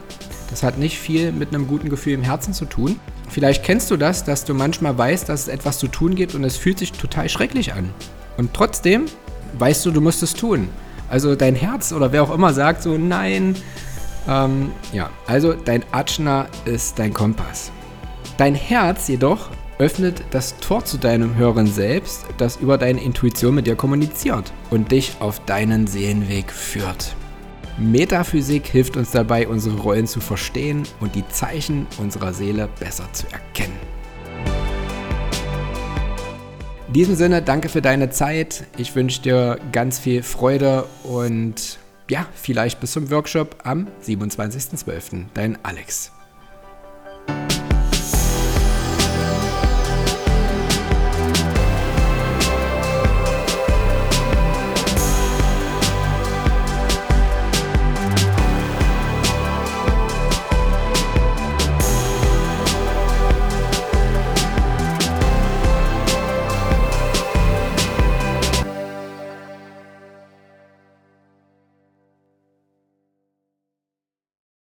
Das 0.51 0.63
hat 0.63 0.79
nicht 0.79 0.99
viel 0.99 1.33
mit 1.33 1.49
einem 1.49 1.67
guten 1.67 1.89
Gefühl 1.89 2.13
im 2.13 2.23
Herzen 2.23 2.55
zu 2.55 2.67
tun. 2.67 3.01
Vielleicht 3.29 3.65
kennst 3.65 3.91
du 3.91 3.97
das, 3.97 4.23
dass 4.23 4.45
du 4.45 4.55
manchmal 4.55 4.97
weißt, 4.97 5.29
dass 5.29 5.43
es 5.43 5.49
etwas 5.49 5.79
zu 5.79 5.89
tun 5.89 6.15
gibt 6.15 6.37
und 6.37 6.45
es 6.45 6.57
fühlt 6.57 6.79
sich 6.79 6.93
total 6.93 7.29
schrecklich 7.29 7.73
an. 7.73 7.91
Und 8.37 8.55
trotzdem 8.55 9.07
weißt 9.59 9.87
du, 9.87 9.91
du 9.91 10.01
musst 10.01 10.23
es 10.23 10.35
tun. 10.35 10.69
Also 11.09 11.35
dein 11.35 11.55
Herz 11.55 11.93
oder 11.93 12.13
wer 12.13 12.23
auch 12.23 12.33
immer 12.33 12.53
sagt 12.53 12.83
so, 12.83 12.99
nein. 12.99 13.57
Ähm, 14.29 14.71
ja, 14.93 15.11
also 15.27 15.55
dein 15.55 15.83
Ajna 15.93 16.47
ist 16.67 16.99
dein 16.99 17.13
Kompass. 17.13 17.73
Dein 18.37 18.55
Herz 18.55 19.09
jedoch 19.09 19.49
öffnet 19.85 20.25
das 20.31 20.57
Tor 20.57 20.83
zu 20.87 20.97
deinem 20.97 21.37
höheren 21.37 21.67
Selbst, 21.67 22.25
das 22.39 22.57
über 22.57 22.79
deine 22.79 23.03
Intuition 23.03 23.55
mit 23.55 23.67
dir 23.67 23.77
kommuniziert 23.77 24.51
und 24.71 24.91
dich 24.91 25.17
auf 25.21 25.45
deinen 25.45 25.87
Seelenweg 25.87 26.51
führt. 26.51 27.15
Metaphysik 27.77 28.67
hilft 28.67 28.97
uns 28.97 29.11
dabei, 29.11 29.47
unsere 29.47 29.77
Rollen 29.77 30.07
zu 30.07 30.21
verstehen 30.21 30.85
und 31.01 31.15
die 31.15 31.29
Zeichen 31.29 31.87
unserer 31.99 32.33
Seele 32.33 32.67
besser 32.81 33.13
zu 33.13 33.27
erkennen. 33.31 33.77
In 36.87 36.93
diesem 36.95 37.15
Sinne, 37.15 37.43
danke 37.43 37.69
für 37.69 37.83
deine 37.83 38.09
Zeit. 38.09 38.65
Ich 38.79 38.95
wünsche 38.95 39.21
dir 39.21 39.59
ganz 39.71 39.99
viel 39.99 40.23
Freude 40.23 40.87
und 41.03 41.79
ja, 42.09 42.27
vielleicht 42.33 42.81
bis 42.81 42.93
zum 42.93 43.11
Workshop 43.11 43.57
am 43.65 43.89
27.12. 44.03 45.27
Dein 45.35 45.63
Alex. 45.63 46.14